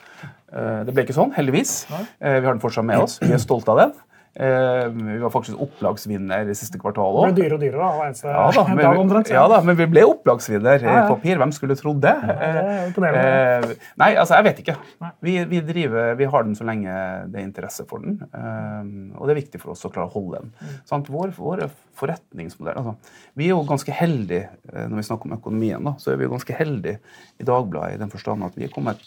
Eh, 0.51 0.83
Det 0.83 0.93
ble 0.93 1.05
ikke 1.05 1.15
sånn, 1.15 1.31
heldigvis. 1.33 1.87
Vi 2.19 2.27
har 2.45 2.51
den 2.53 2.59
fortsatt 2.59 2.85
med 2.85 2.99
oss. 2.99 3.19
Vi 3.23 3.31
er 3.31 3.39
stolte 3.39 3.69
av 3.71 3.77
den. 3.77 3.93
Eh, 4.35 4.87
Vi 4.91 5.17
var 5.21 5.29
faktisk 5.31 5.59
opplagsvinner 5.63 6.49
i 6.51 6.55
siste 6.57 6.75
kvartal 6.81 7.15
òg. 7.15 7.29
blir 7.29 7.45
dyrere 7.45 7.55
og 7.55 7.61
dyrere 7.63 7.85
da, 7.85 8.07
eneste 8.09 8.27
Ja 8.27 8.51
da, 8.51 8.63
men, 8.67 8.81
dag 8.83 8.99
omtrent. 8.99 9.29
ja 9.31 9.47
da, 9.47 9.61
men 9.63 9.77
vi 9.79 9.85
ble 9.87 10.03
opplagsvinner 10.09 10.83
i 10.83 10.83
Ja, 10.83 10.95
ja. 11.03 11.07
papir. 11.07 11.37
Hvem 11.39 11.53
skulle 11.55 11.77
trodd 11.79 12.01
det? 12.03 12.15
det 12.27 12.35
er 12.35 12.87
imponerende. 12.89 13.71
Eh, 13.71 13.87
nei, 13.97 14.09
altså, 14.19 14.35
jeg 14.35 14.43
vet 14.49 14.59
ikke. 14.65 14.75
Vi, 15.23 15.37
vi, 15.45 15.61
driver, 15.61 16.15
vi 16.19 16.25
har 16.25 16.43
den 16.43 16.55
så 16.59 16.67
lenge 16.67 16.91
det 17.31 17.39
er 17.39 17.45
interesse 17.47 17.87
for 17.87 18.03
den. 18.03 18.19
Eh, 18.27 19.17
og 19.19 19.27
det 19.27 19.37
er 19.37 19.41
viktig 19.41 19.61
for 19.63 19.71
oss 19.71 19.85
å 19.87 19.93
klare 19.93 20.11
å 20.11 20.15
holde 20.17 20.43
den. 20.43 20.51
Mm. 20.59 20.75
Sant? 20.91 21.07
Vår, 21.15 21.31
vår 21.39 21.67
forretningsmodell 21.95 22.75
altså, 22.75 22.97
Vi 23.39 23.45
er 23.47 23.55
jo 23.55 23.63
ganske 23.63 23.91
heldige 23.95 24.49
eh, 24.73 24.87
når 24.89 24.99
vi 24.99 25.07
snakker 25.07 25.31
om 25.31 25.37
økonomien. 25.39 25.79
Da, 25.87 25.95
så 25.97 26.11
er 26.11 26.19
vi 26.19 26.27
jo 26.27 26.35
ganske 26.35 26.59
heldige 26.59 26.99
i 27.39 27.47
Dagbladet 27.47 27.95
i 27.95 28.01
den 28.03 28.11
forstand 28.11 28.43
at 28.43 28.57
vi 28.59 28.67
er 28.67 28.73
kommet 28.75 28.99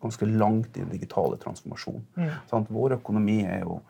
ganske 0.00 0.24
langt 0.30 0.76
i 0.78 0.80
den 0.80 0.92
digitale 0.94 1.36
transformasjonen. 1.42 2.04
Mm. 2.16 2.62
Vår 2.72 2.94
økonomi 3.00 3.42
er 3.44 3.66
jo 3.66 3.80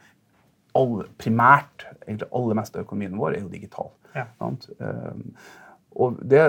all, 0.78 1.00
primært, 1.20 1.86
egentlig 2.06 2.30
aller 2.36 2.60
meste 2.60 2.78
av 2.78 2.86
økonomien 2.86 3.18
vår 3.18 3.36
er 3.36 3.42
jo 3.44 3.50
digital. 3.52 3.90
Ja. 4.14 4.26
Sant? 4.40 4.68
Um, 4.78 5.32
og 5.98 6.20
det, 6.22 6.42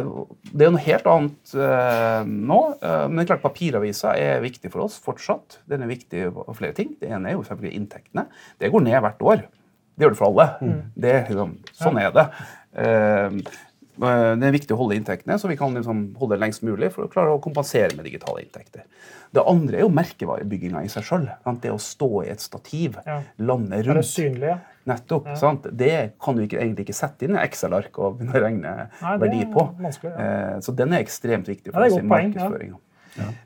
det 0.54 0.68
er 0.68 0.74
noe 0.74 0.84
helt 0.86 1.08
annet 1.10 1.54
eh, 1.58 2.28
nå. 2.30 2.60
eh, 2.78 3.06
men 3.10 3.18
det 3.18 3.24
er 3.24 3.30
klart 3.32 3.46
papiravisa 3.46 4.14
er 4.20 4.44
viktig 4.44 4.70
for 4.70 4.86
oss 4.86 5.00
fortsatt. 5.02 5.58
Den 5.70 5.82
er 5.82 5.90
viktig 5.90 6.28
av 6.30 6.54
flere 6.60 6.78
ting. 6.78 6.94
Det 7.02 7.10
ene 7.10 7.32
er 7.32 7.36
jo 7.36 7.42
selvfølgelig 7.48 7.80
inntektene. 7.80 8.28
Det 8.62 8.70
går 8.72 8.86
ned 8.86 9.00
hvert 9.02 9.26
år. 9.34 9.44
Det 9.98 10.06
gjør 10.06 10.14
det 10.14 10.20
for 10.22 10.30
alle. 10.30 10.48
Det, 10.94 11.16
er 11.16 11.26
liksom, 11.32 11.58
sånn 11.78 12.00
er 12.02 12.14
det. 12.16 12.28
Eh, 12.86 12.86
eh, 12.86 13.58
det 14.00 14.48
er 14.48 14.52
viktig 14.56 14.72
å 14.76 14.78
holde 14.80 14.96
inntektene, 14.96 15.38
så 15.38 15.48
vi 15.50 15.58
kan 15.60 15.74
liksom 15.76 16.16
holde 16.18 16.36
det 16.38 16.42
lengst 16.46 16.64
mulig 16.64 16.92
for 16.94 17.06
å 17.06 17.12
klare 17.12 17.34
å 17.36 17.42
kompensere 17.44 17.96
med 17.96 18.06
digitale 18.06 18.42
inntekter. 18.46 18.84
Det 19.32 19.44
andre 19.48 19.78
er 19.78 19.82
jo 19.86 19.90
merkevarebygginga 19.96 20.84
i 20.84 20.90
seg 20.92 21.04
sjøl. 21.08 21.28
Det 21.62 21.72
å 21.72 21.80
stå 21.80 22.10
i 22.26 22.30
et 22.32 22.40
stativ, 22.44 22.98
Ja. 23.06 23.22
lande 23.40 23.74
Er 23.78 23.84
det 23.84 23.96
rundt. 23.96 24.06
synlige? 24.06 24.60
Nettopp. 24.88 25.28
sant? 25.38 25.68
Det 25.78 26.14
kan 26.20 26.36
du 26.36 26.42
ikke, 26.48 26.58
egentlig 26.60 26.88
ikke 26.90 26.96
sette 26.96 27.24
inn 27.24 27.36
i 27.36 27.40
Excel-ark 27.46 27.98
og 28.00 28.18
begynne 28.20 28.34
å 28.34 28.42
regne 28.42 28.90
Nei, 29.02 29.18
verdi 29.18 29.42
er 29.42 29.52
på. 29.54 29.68
ja. 30.04 30.10
Eh, 30.10 30.60
Så 30.60 30.76
den 30.76 30.94
er 30.94 31.04
ekstremt 31.04 31.46
viktig 31.48 31.72
for 31.72 31.80
ja, 31.82 31.88
oss 31.88 31.94
i 31.94 32.02
ja. 32.02 32.04
markedsføringa. 32.04 32.78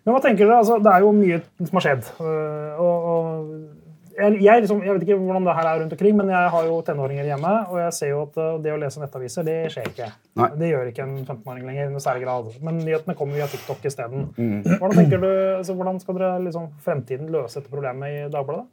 Men 0.05 0.13
hva 0.13 0.21
tenker 0.21 0.45
dere? 0.45 0.59
Altså, 0.61 0.77
det 0.81 0.91
er 0.93 0.99
jo 1.01 1.11
mye 1.11 1.41
som 1.65 1.79
har 1.79 1.81
skjedd. 1.81 2.03
øh, 2.21 2.79
Og, 2.79 3.05
og 3.05 3.67
jeg, 4.15 4.37
jeg, 4.43 4.63
liksom, 4.63 4.81
jeg 4.85 4.95
vet 4.95 5.03
ikke 5.05 5.17
hvordan 5.19 5.47
det 5.47 5.55
her 5.57 5.67
er 5.69 5.81
rundt 5.81 5.93
omkring, 5.95 6.15
men 6.19 6.29
jeg 6.31 6.51
har 6.53 6.67
jo 6.69 6.77
tenåringer 6.87 7.27
hjemme, 7.29 7.53
og 7.67 7.79
jeg 7.81 7.95
ser 7.97 8.11
jo 8.13 8.21
at 8.25 8.39
øh, 8.41 8.53
det 8.63 8.73
å 8.73 8.79
lese 8.79 9.01
nettaviser, 9.01 9.47
det 9.47 9.57
skjer 9.73 9.89
ikke. 9.91 10.07
Nei. 10.39 10.49
Det 10.61 10.69
gjør 10.71 10.91
ikke 10.91 11.05
en 11.05 11.17
15-åring 11.23 11.67
lenger 11.67 11.89
i 11.89 11.93
noe 11.93 12.03
særlig 12.03 12.25
grad. 12.25 12.49
Men 12.65 12.79
nyhetene 12.83 13.17
kommer 13.19 13.39
via 13.39 13.49
TikTok 13.51 13.83
isteden. 13.89 14.29
Mm. 14.37 14.59
Hvordan 14.79 14.97
tenker 15.01 15.23
du, 15.23 15.29
altså, 15.57 15.75
hvordan 15.77 15.99
skal 16.03 16.19
dere 16.19 16.33
liksom, 16.47 16.69
fremtiden 16.85 17.31
løse 17.33 17.59
dette 17.59 17.73
problemet 17.73 18.15
i 18.15 18.25
Dagbladet? 18.33 18.67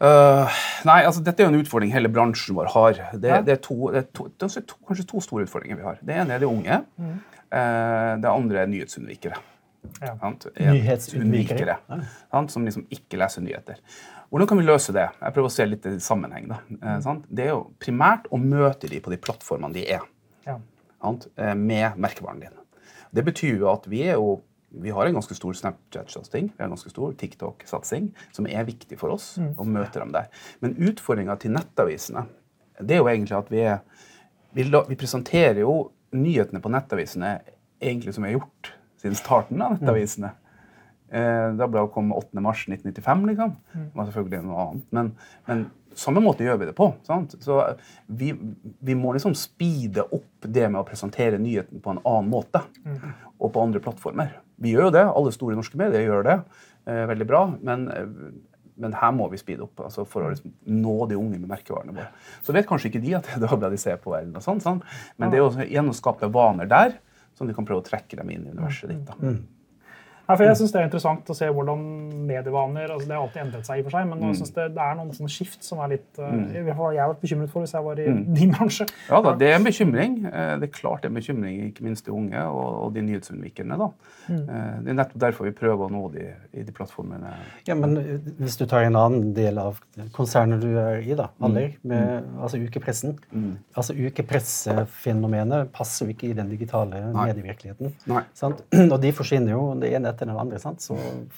Uh, 0.00 0.48
nei, 0.88 1.02
altså 1.04 1.20
Dette 1.20 1.42
er 1.42 1.50
jo 1.50 1.52
en 1.52 1.60
utfordring 1.60 1.90
hele 1.92 2.08
bransjen 2.08 2.56
vår 2.56 2.70
har. 2.72 3.00
Det, 3.12 3.28
Ja. 3.28 3.42
det, 3.44 3.58
er, 3.58 3.60
to, 3.60 3.90
det, 3.92 4.00
er, 4.00 4.08
to, 4.16 4.28
det 4.32 4.48
er 4.48 4.64
to, 4.64 4.78
kanskje 4.88 5.04
to 5.10 5.20
store 5.20 5.44
utfordringer 5.44 5.76
vi 5.76 5.84
har. 5.84 5.98
Det 6.00 6.16
ene 6.22 6.36
er 6.36 6.40
de 6.40 6.48
unge. 6.48 6.78
Mm. 6.96 7.18
Uh, 7.50 8.12
det 8.22 8.30
andre 8.30 8.62
er 8.62 8.70
nyhetsunnvikere. 8.72 9.42
Ja. 10.00 10.14
Nyhetsunnvikere. 10.72 11.76
Ja. 11.88 12.42
Som 12.48 12.64
liksom 12.68 12.86
ikke 12.92 13.20
leser 13.20 13.44
nyheter. 13.44 13.80
Hvordan 14.30 14.48
kan 14.50 14.60
vi 14.60 14.66
løse 14.66 14.94
det? 14.94 15.08
Jeg 15.18 15.34
prøver 15.34 15.48
å 15.48 15.54
se 15.54 15.66
litt 15.66 15.86
i 15.88 15.96
sammenheng. 16.02 16.50
da. 16.50 16.60
Eh. 16.70 17.08
Det 17.28 17.46
er 17.46 17.52
jo 17.54 17.62
primært 17.82 18.28
å 18.30 18.38
møte 18.40 18.90
de 18.90 19.00
på 19.02 19.12
de 19.12 19.18
plattformene 19.18 19.74
de 19.74 19.86
er. 19.96 20.04
Ja. 20.46 20.58
Eh, 21.02 21.54
med 21.54 21.98
merkevaren 21.98 22.40
din. 22.44 22.56
Det 23.10 23.24
betyr 23.26 23.64
jo 23.64 23.70
at 23.72 23.88
vi 23.90 24.04
er 24.06 24.20
jo 24.20 24.40
vi 24.70 24.92
har 24.94 25.08
en 25.08 25.16
ganske 25.16 25.34
stor 25.34 25.56
Snapchat-satsing 25.58 26.52
vi 26.52 26.60
har 26.62 26.68
en 26.68 26.76
ganske 26.76 26.92
stor 26.92 27.10
TikTok-satsing, 27.18 28.12
som 28.30 28.46
er 28.46 28.62
viktig 28.68 28.94
for 29.00 29.10
oss. 29.10 29.32
å 29.58 29.64
møte 29.66 29.98
dem 29.98 30.12
der. 30.14 30.28
Men 30.62 30.76
utfordringa 30.78 31.34
til 31.42 31.50
nettavisene 31.56 32.28
det 32.80 32.94
er 32.94 33.02
jo 33.02 33.08
egentlig 33.10 33.36
at 33.36 33.50
vi, 33.50 33.64
vi, 34.56 34.64
vi 34.88 34.96
presenterer 34.96 35.60
jo 35.64 35.90
nyhetene 36.16 36.62
på 36.62 36.70
nettavisene 36.72 37.40
egentlig 37.80 38.14
som 38.14 38.24
vi 38.24 38.30
har 38.30 38.38
gjort 38.38 38.70
siden 39.00 39.18
starten 39.18 39.62
av 39.64 39.76
nettavisene. 39.76 40.34
Eh, 41.10 41.48
Dagbladet 41.58 41.90
kom 41.94 42.12
8.3.1995, 42.14 43.26
liksom. 43.32 43.54
Det 43.74 43.98
var 43.98 44.08
selvfølgelig 44.08 44.42
noe 44.46 44.66
annet. 44.66 44.88
Men, 44.94 45.12
men 45.48 45.64
samme 45.98 46.22
måte 46.22 46.44
gjør 46.46 46.60
vi 46.60 46.68
det 46.68 46.76
på. 46.78 46.90
Sant? 47.06 47.34
Så 47.42 47.58
vi, 48.06 48.30
vi 48.78 48.96
må 48.98 49.14
liksom 49.16 49.34
speede 49.38 50.04
opp 50.06 50.46
det 50.46 50.68
med 50.68 50.80
å 50.82 50.86
presentere 50.86 51.40
nyheten 51.42 51.82
på 51.82 51.94
en 51.94 52.02
annen 52.04 52.30
måte. 52.30 52.62
Og 53.40 53.50
på 53.54 53.64
andre 53.64 53.82
plattformer. 53.82 54.36
Vi 54.60 54.74
gjør 54.74 54.90
jo 54.90 54.94
det. 54.98 55.08
Alle 55.08 55.34
store 55.34 55.58
norske 55.58 55.80
medier 55.80 56.06
gjør 56.06 56.26
det 56.28 56.38
eh, 56.38 57.04
veldig 57.10 57.26
bra. 57.28 57.42
Men, 57.64 57.88
eh, 57.90 58.08
men 58.80 58.96
her 58.96 59.12
må 59.16 59.26
vi 59.32 59.40
speede 59.40 59.66
opp 59.66 59.82
altså 59.84 60.06
for 60.08 60.24
å 60.24 60.30
liksom 60.32 60.54
nå 60.80 60.96
de 61.10 61.18
unge 61.18 61.40
med 61.40 61.50
merkevarene 61.50 61.96
våre. 61.96 62.08
Så 62.46 62.54
vet 62.56 62.68
kanskje 62.68 62.92
ikke 62.92 63.02
de 63.02 63.16
at 63.18 63.26
det 63.26 63.36
er 63.36 63.42
Dagbladet 63.48 63.76
de 63.76 63.82
ser 63.82 63.98
på, 64.00 64.14
eller 64.16 64.30
noe 64.32 64.44
sånt, 64.44 64.64
sant? 64.64 64.86
men 65.18 65.32
det 65.32 65.40
er 65.40 65.44
jo 65.44 65.66
igjen 65.66 65.90
å 65.90 65.96
skape 65.96 66.30
vaner 66.32 66.70
der, 66.70 66.94
som 67.40 67.48
du 67.48 67.54
kan 67.56 67.64
prøve 67.68 67.80
å 67.80 67.86
trekke 67.86 68.20
dem 68.20 68.30
inn 68.36 68.44
i 68.44 68.52
universet 68.52 68.92
ditt. 68.92 69.06
da. 69.08 69.16
Ja, 70.30 70.36
for 70.36 70.46
jeg 70.46 70.58
synes 70.60 70.72
Det 70.72 70.80
er 70.80 70.86
interessant 70.88 71.30
å 71.32 71.36
se 71.36 71.48
hvordan 71.50 71.84
medievaner 72.30 72.92
altså 72.94 73.08
Det 73.08 73.16
har 73.16 73.24
alltid 73.24 73.42
endret 73.42 73.66
seg, 73.68 73.80
i 73.80 73.82
og 73.82 73.88
for 73.88 73.96
seg, 73.98 74.08
men 74.10 74.22
nå 74.22 74.32
synes 74.38 74.54
det, 74.56 74.66
det 74.76 74.84
er 74.84 74.98
noen 74.98 75.10
sånne 75.16 75.32
skift 75.34 75.66
som 75.66 75.82
er 75.84 75.92
litt 75.96 76.20
uh, 76.22 76.30
Jeg 76.54 76.76
har 76.78 77.12
vært 77.12 77.24
bekymret 77.24 77.52
for 77.52 77.64
hvis 77.66 77.74
jeg 77.74 77.86
var 77.86 78.00
i 78.00 78.06
din 78.38 78.54
bransje. 78.54 78.86
Ja 79.10 79.20
da, 79.24 79.34
Det 79.40 79.50
er 79.50 79.58
en 79.58 79.66
bekymring. 79.66 80.16
Eh, 80.30 80.54
Det 80.60 80.68
er 80.68 80.74
klart 80.74 81.02
det 81.02 81.10
er 81.10 81.14
en 81.14 81.18
bekymring, 81.20 81.60
ikke 81.70 81.86
minst 81.86 82.06
de 82.06 82.14
unge 82.14 82.44
og, 82.46 82.70
og 82.86 82.94
de 82.94 83.04
nyhetsunnvikerne. 83.06 83.78
da. 83.80 83.90
Mm. 84.30 84.42
Det 84.84 84.92
er 84.92 84.98
nettopp 84.98 85.20
derfor 85.24 85.48
vi 85.48 85.54
prøver 85.56 85.88
å 85.88 85.90
nå 85.92 86.02
de 86.14 86.26
i 86.54 86.64
de 86.66 86.74
plattformene. 86.74 87.32
Ja, 87.66 87.74
men 87.78 87.96
Hvis 88.38 88.58
du 88.60 88.66
tar 88.70 88.86
en 88.86 88.98
annen 88.98 89.32
del 89.34 89.58
av 89.58 89.80
konsernet 90.16 90.62
du 90.62 90.68
er 90.78 91.00
i, 91.02 91.14
da, 91.18 91.30
Aller, 91.42 91.74
med 91.82 92.28
altså 92.38 92.60
ukepressen 92.60 93.16
altså 93.74 93.94
Ukepressefenomenet 93.96 95.70
passer 95.74 96.06
jo 96.06 96.14
ikke 96.14 96.30
i 96.30 96.36
den 96.36 96.50
digitale 96.50 97.02
medievirkeligheten. 97.14 97.94
Nei. 98.10 98.22
Sant? 98.36 98.62
Og 98.92 98.98
de 99.02 99.12
forsvinner 99.16 99.54
jo 99.54 99.62
det 99.80 99.92
ene 99.96 100.12
etter 100.12 100.19
den 100.28 100.36
andre. 100.36 100.58
Sant? 100.58 100.82
Så 100.82 100.96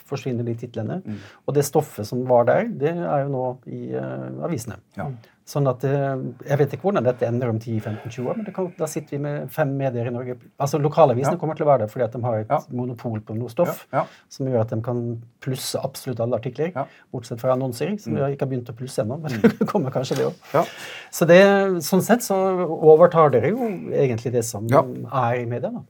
forsvinner 0.08 0.44
de 0.44 0.54
titlene. 0.54 1.02
Og 1.46 1.54
det 1.54 1.64
stoffet 1.64 2.06
som 2.08 2.24
var 2.28 2.44
der, 2.48 2.64
det 2.68 2.96
er 2.96 3.22
jo 3.26 3.28
nå 3.32 3.44
i 3.66 3.92
uh, 3.94 4.42
avisene. 4.46 4.76
Ja. 4.96 5.06
Sånn 5.44 5.66
at 5.66 5.82
uh, 5.82 6.20
Jeg 6.46 6.58
vet 6.60 6.74
ikke 6.76 6.86
hvordan 6.86 7.02
dette 7.04 7.26
ender 7.26 7.50
om 7.50 7.56
10-15-20 7.58 8.28
år, 8.30 8.36
men 8.38 8.52
kan, 8.54 8.68
da 8.78 8.86
sitter 8.86 9.16
vi 9.16 9.18
med 9.24 9.50
fem 9.50 9.72
medier 9.76 10.06
i 10.06 10.12
Norge. 10.14 10.36
Altså 10.62 10.78
Lokalavisene 10.78 11.34
Ja. 11.34 11.40
kommer 11.40 11.58
til 11.58 11.66
å 11.66 11.70
være 11.72 11.82
der 11.82 11.90
fordi 11.90 12.04
at 12.06 12.12
de 12.14 12.20
har 12.22 12.36
et 12.44 12.50
Ja. 12.52 12.60
monopol 12.70 13.18
på 13.26 13.34
noe 13.34 13.50
stoff 13.50 13.86
Ja, 13.92 14.04
som 14.30 14.46
gjør 14.46 14.60
at 14.60 14.70
de 14.70 14.80
kan 14.86 15.00
plusse 15.42 15.80
absolutt 15.82 16.20
alle 16.22 16.38
artikler, 16.38 16.70
bortsett 17.12 17.40
fra 17.42 17.52
annonser, 17.56 17.96
som 17.98 18.14
vi 18.14 18.20
ikke 18.36 18.46
har 18.46 18.52
begynt 18.54 18.70
å 18.70 18.76
plusse 18.78 19.02
ennå. 19.02 19.18
Men 19.20 19.32
det 19.58 19.66
kommer 19.66 19.90
kanskje 19.90 20.16
det 20.20 20.28
òg. 20.30 20.38
Ja. 20.54 20.62
Så 21.10 21.26
det, 21.26 21.40
sånn 21.82 22.02
sett 22.06 22.22
så 22.22 22.38
overtar 22.68 23.34
dere 23.34 23.50
jo 23.50 23.66
egentlig 23.90 24.32
det 24.32 24.44
som 24.46 24.66
er 24.70 25.40
i 25.42 25.44
media. 25.44 25.70
da. 25.74 25.82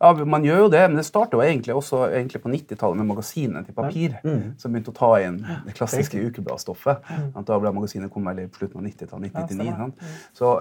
Ja, 0.00 0.12
Man 0.24 0.44
gjør 0.46 0.62
jo 0.64 0.68
det, 0.72 0.80
men 0.88 0.96
det 0.96 1.04
starta 1.04 1.40
egentlig 1.44 1.74
også 1.76 2.06
egentlig 2.08 2.40
på 2.40 2.48
90-tallet 2.48 2.96
med 2.96 3.08
magasinet 3.10 3.66
til 3.68 3.76
papir, 3.76 4.14
som 4.60 4.72
begynte 4.72 4.94
å 4.94 4.96
ta 4.96 5.10
inn 5.20 5.42
det 5.66 5.74
klassiske 5.76 6.22
ukebladstoffet. 6.30 7.04
Mm. 7.04 7.34
Da 7.44 7.58
ble 7.60 7.74
magasinet 7.76 8.12
kom 8.12 8.30
vel 8.30 8.46
i 8.46 8.48
slutten 8.48 8.80
av 8.80 8.86
90-tallet, 8.88 9.36
1999. 9.36 9.60
stemmer 9.60 9.84
sant? 9.84 10.00
så, 10.40 10.54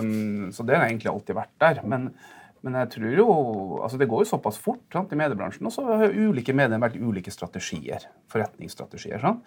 um, 0.00 0.48
så 0.56 0.64
det 0.64 0.78
har 0.78 0.88
egentlig 0.88 1.12
alltid 1.12 1.36
vært 1.36 1.54
der. 1.60 1.82
Men, 1.84 2.08
Men 2.64 2.78
jeg 2.80 2.88
tror 2.96 3.12
jo, 3.14 3.26
altså 3.84 3.98
det 4.00 4.08
går 4.10 4.24
jo 4.24 4.28
såpass 4.30 4.56
fort 4.58 4.82
sant, 4.92 5.12
i 5.12 5.18
mediebransjen. 5.18 5.68
Og 5.68 5.74
så 5.74 5.84
har 5.86 6.14
ulike 6.14 6.54
medier 6.56 6.80
vært 6.82 6.96
ulike 6.98 7.30
strategier. 7.30 8.08
Forretningsstrategier. 8.32 9.20
Sant? 9.22 9.44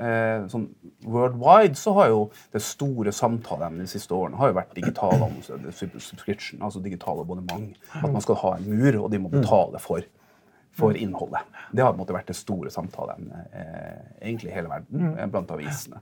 Eh, 0.00 0.46
sånn 0.52 0.68
worldwide 1.04 1.76
så 1.78 1.92
har 1.98 2.12
jo 2.12 2.22
det 2.54 2.62
store 2.64 3.12
samtaleemnet 3.14 3.84
de 3.84 3.92
siste 3.92 4.16
årene 4.16 4.40
har 4.40 4.52
jo 4.52 4.58
vært 4.60 4.74
digital 4.78 5.26
subscription, 5.74 6.62
altså 6.62 6.82
digital 6.84 7.20
abonnement. 7.24 7.76
At 7.98 8.08
man 8.08 8.24
skal 8.24 8.40
ha 8.44 8.56
en 8.56 8.70
mur, 8.70 9.02
og 9.02 9.10
de 9.12 9.20
må 9.20 9.32
betale 9.32 9.82
for, 9.82 10.06
for 10.78 10.96
innholdet. 10.96 11.44
Det 11.74 11.84
har 11.84 11.92
på 11.92 11.98
en 11.98 12.04
måte 12.06 12.16
vært 12.16 12.32
det 12.32 12.38
store 12.38 12.72
samtaleemnet 12.72 13.52
eh, 13.58 14.00
egentlig 14.22 14.52
i 14.52 14.56
hele 14.56 14.72
verden 14.72 15.12
eh, 15.12 15.28
blant 15.28 15.52
avisene. 15.52 16.00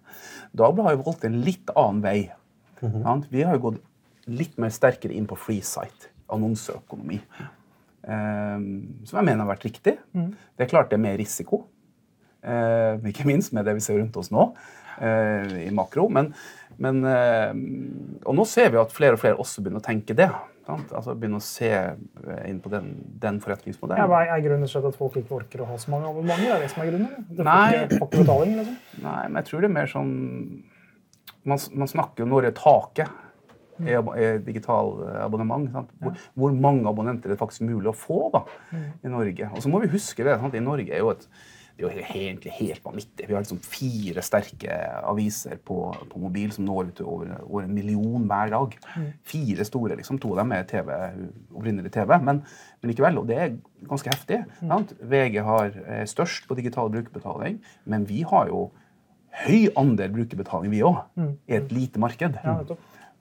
Dagbladet 0.55 0.87
har 0.93 0.99
jo 0.99 1.09
valgt 1.09 1.27
en 1.27 1.43
litt 1.47 1.75
annen 1.75 2.05
vei. 2.07 2.19
sant? 2.79 3.27
Vi 3.33 3.43
har 3.43 3.59
jo 3.59 3.73
gått 3.73 3.85
litt 4.31 4.55
mer 4.63 4.71
sterkere 4.71 5.17
inn 5.17 5.27
på 5.27 5.39
free 5.41 5.65
site 5.67 6.13
annonseøkonomi. 6.35 7.21
Um, 8.01 8.63
som 9.05 9.19
jeg 9.21 9.27
mener 9.29 9.45
har 9.45 9.51
vært 9.53 9.67
riktig. 9.69 9.97
Det 10.17 10.65
er 10.65 10.71
klart 10.71 10.89
det 10.91 10.97
er 10.97 11.05
mer 11.05 11.19
risiko. 11.21 11.65
Uh, 12.41 12.97
ikke 13.11 13.27
minst 13.29 13.53
med 13.53 13.67
det 13.69 13.75
vi 13.77 13.83
ser 13.85 13.99
rundt 14.01 14.17
oss 14.17 14.31
nå, 14.33 14.47
uh, 15.03 15.51
i 15.61 15.69
makro. 15.77 16.07
Men, 16.09 16.33
men 16.81 17.03
Og 18.25 18.35
nå 18.39 18.47
ser 18.49 18.73
vi 18.73 18.81
at 18.81 18.95
flere 18.97 19.19
og 19.19 19.21
flere 19.21 19.37
også 19.43 19.61
begynner 19.61 19.83
å 19.83 19.89
tenke 19.91 20.17
det. 20.17 20.31
Sant? 20.65 20.93
Altså 20.97 21.15
Begynner 21.19 21.43
å 21.43 21.45
se 21.45 21.71
inn 22.49 22.61
på 22.63 22.73
den, 22.73 22.93
den 23.21 23.41
forretningsmodellen. 23.43 24.01
Ja, 24.01 24.09
hva 24.09 24.23
er 24.25 24.43
grunnen 24.45 24.71
til 24.71 24.87
at 24.89 24.97
folk 24.99 25.17
ikke 25.21 25.41
orker 25.43 25.65
å 25.65 25.69
ha 25.69 25.79
så 25.81 25.93
mange 25.93 26.09
abonnementer? 26.09 26.55
Er 26.57 26.65
det 26.65 26.71
som 26.73 26.85
er 26.85 26.93
grunnen? 26.93 27.25
Det 27.29 27.43
får 27.43 27.49
Nei. 27.51 27.71
ikke- 27.75 27.99
får 27.99 28.09
ikke 28.09 28.23
betaling, 28.25 28.53
liksom? 28.61 28.77
Nei, 29.05 29.23
men 29.29 29.41
jeg 29.43 29.51
tror 29.51 29.61
det 29.61 29.71
er 29.71 29.79
mer 29.81 29.91
sånn 29.91 30.15
Man, 31.49 31.59
man 31.73 31.89
snakker 31.89 32.21
jo 32.21 32.27
når 32.29 32.51
er 32.51 32.53
taket 32.53 33.09
digital 34.47 34.93
eh, 35.07 35.23
abonnement. 35.25 35.71
Sant? 35.73 35.95
Hvor, 36.03 36.19
hvor 36.35 36.59
mange 36.67 36.89
abonnenter 36.91 37.31
er 37.31 37.37
det 37.37 37.41
faktisk 37.43 37.67
mulig 37.69 37.93
å 37.93 37.97
få 37.97 38.27
da, 38.35 38.45
i 38.75 39.13
Norge? 39.13 39.51
Og 39.55 39.65
så 39.65 39.73
må 39.73 39.83
vi 39.85 39.93
huske 39.95 40.27
det. 40.27 40.39
Sant? 40.43 40.59
I 40.59 40.65
Norge 40.65 40.95
er 40.95 41.05
jo 41.05 41.15
et 41.15 41.27
det 41.81 41.87
er 41.89 41.95
jo 41.97 42.03
egentlig 42.21 42.53
helt 42.59 42.85
vanvittig. 42.85 43.25
Vi 43.25 43.33
har 43.33 43.41
liksom 43.41 43.61
fire 43.65 44.21
sterke 44.25 44.75
aviser 45.09 45.57
på, 45.65 45.79
på 46.11 46.21
mobil 46.21 46.51
som 46.53 46.67
når 46.69 46.91
ut 46.91 47.01
over, 47.07 47.31
over 47.47 47.65
en 47.65 47.73
million 47.73 48.27
hver 48.29 48.53
dag. 48.53 48.75
Fire 49.25 49.65
store. 49.65 49.97
liksom, 49.97 50.19
To 50.21 50.35
av 50.35 50.43
dem 50.43 50.53
er 50.53 50.67
TV, 50.69 50.93
opprinnelig 51.57 51.93
TV. 51.95 52.13
Men, 52.21 52.43
men 52.83 52.93
likevel, 52.93 53.23
og 53.23 53.31
det 53.31 53.39
er 53.41 53.57
ganske 53.89 54.13
heftig. 54.13 54.43
Sant? 54.61 54.93
VG 55.01 55.41
har 55.47 55.73
eh, 55.87 56.05
størst 56.11 56.51
på 56.51 56.59
digital 56.59 56.93
brukerbetaling, 56.93 57.61
men 57.89 58.05
vi 58.09 58.27
har 58.29 58.53
jo 58.53 58.67
høy 59.47 59.71
andel 59.79 60.13
brukerbetaling, 60.13 60.73
vi 60.75 60.83
òg, 60.85 61.01
i 61.49 61.57
et 61.57 61.73
lite 61.73 62.03
marked. 62.03 62.37
Ja. 62.45 62.59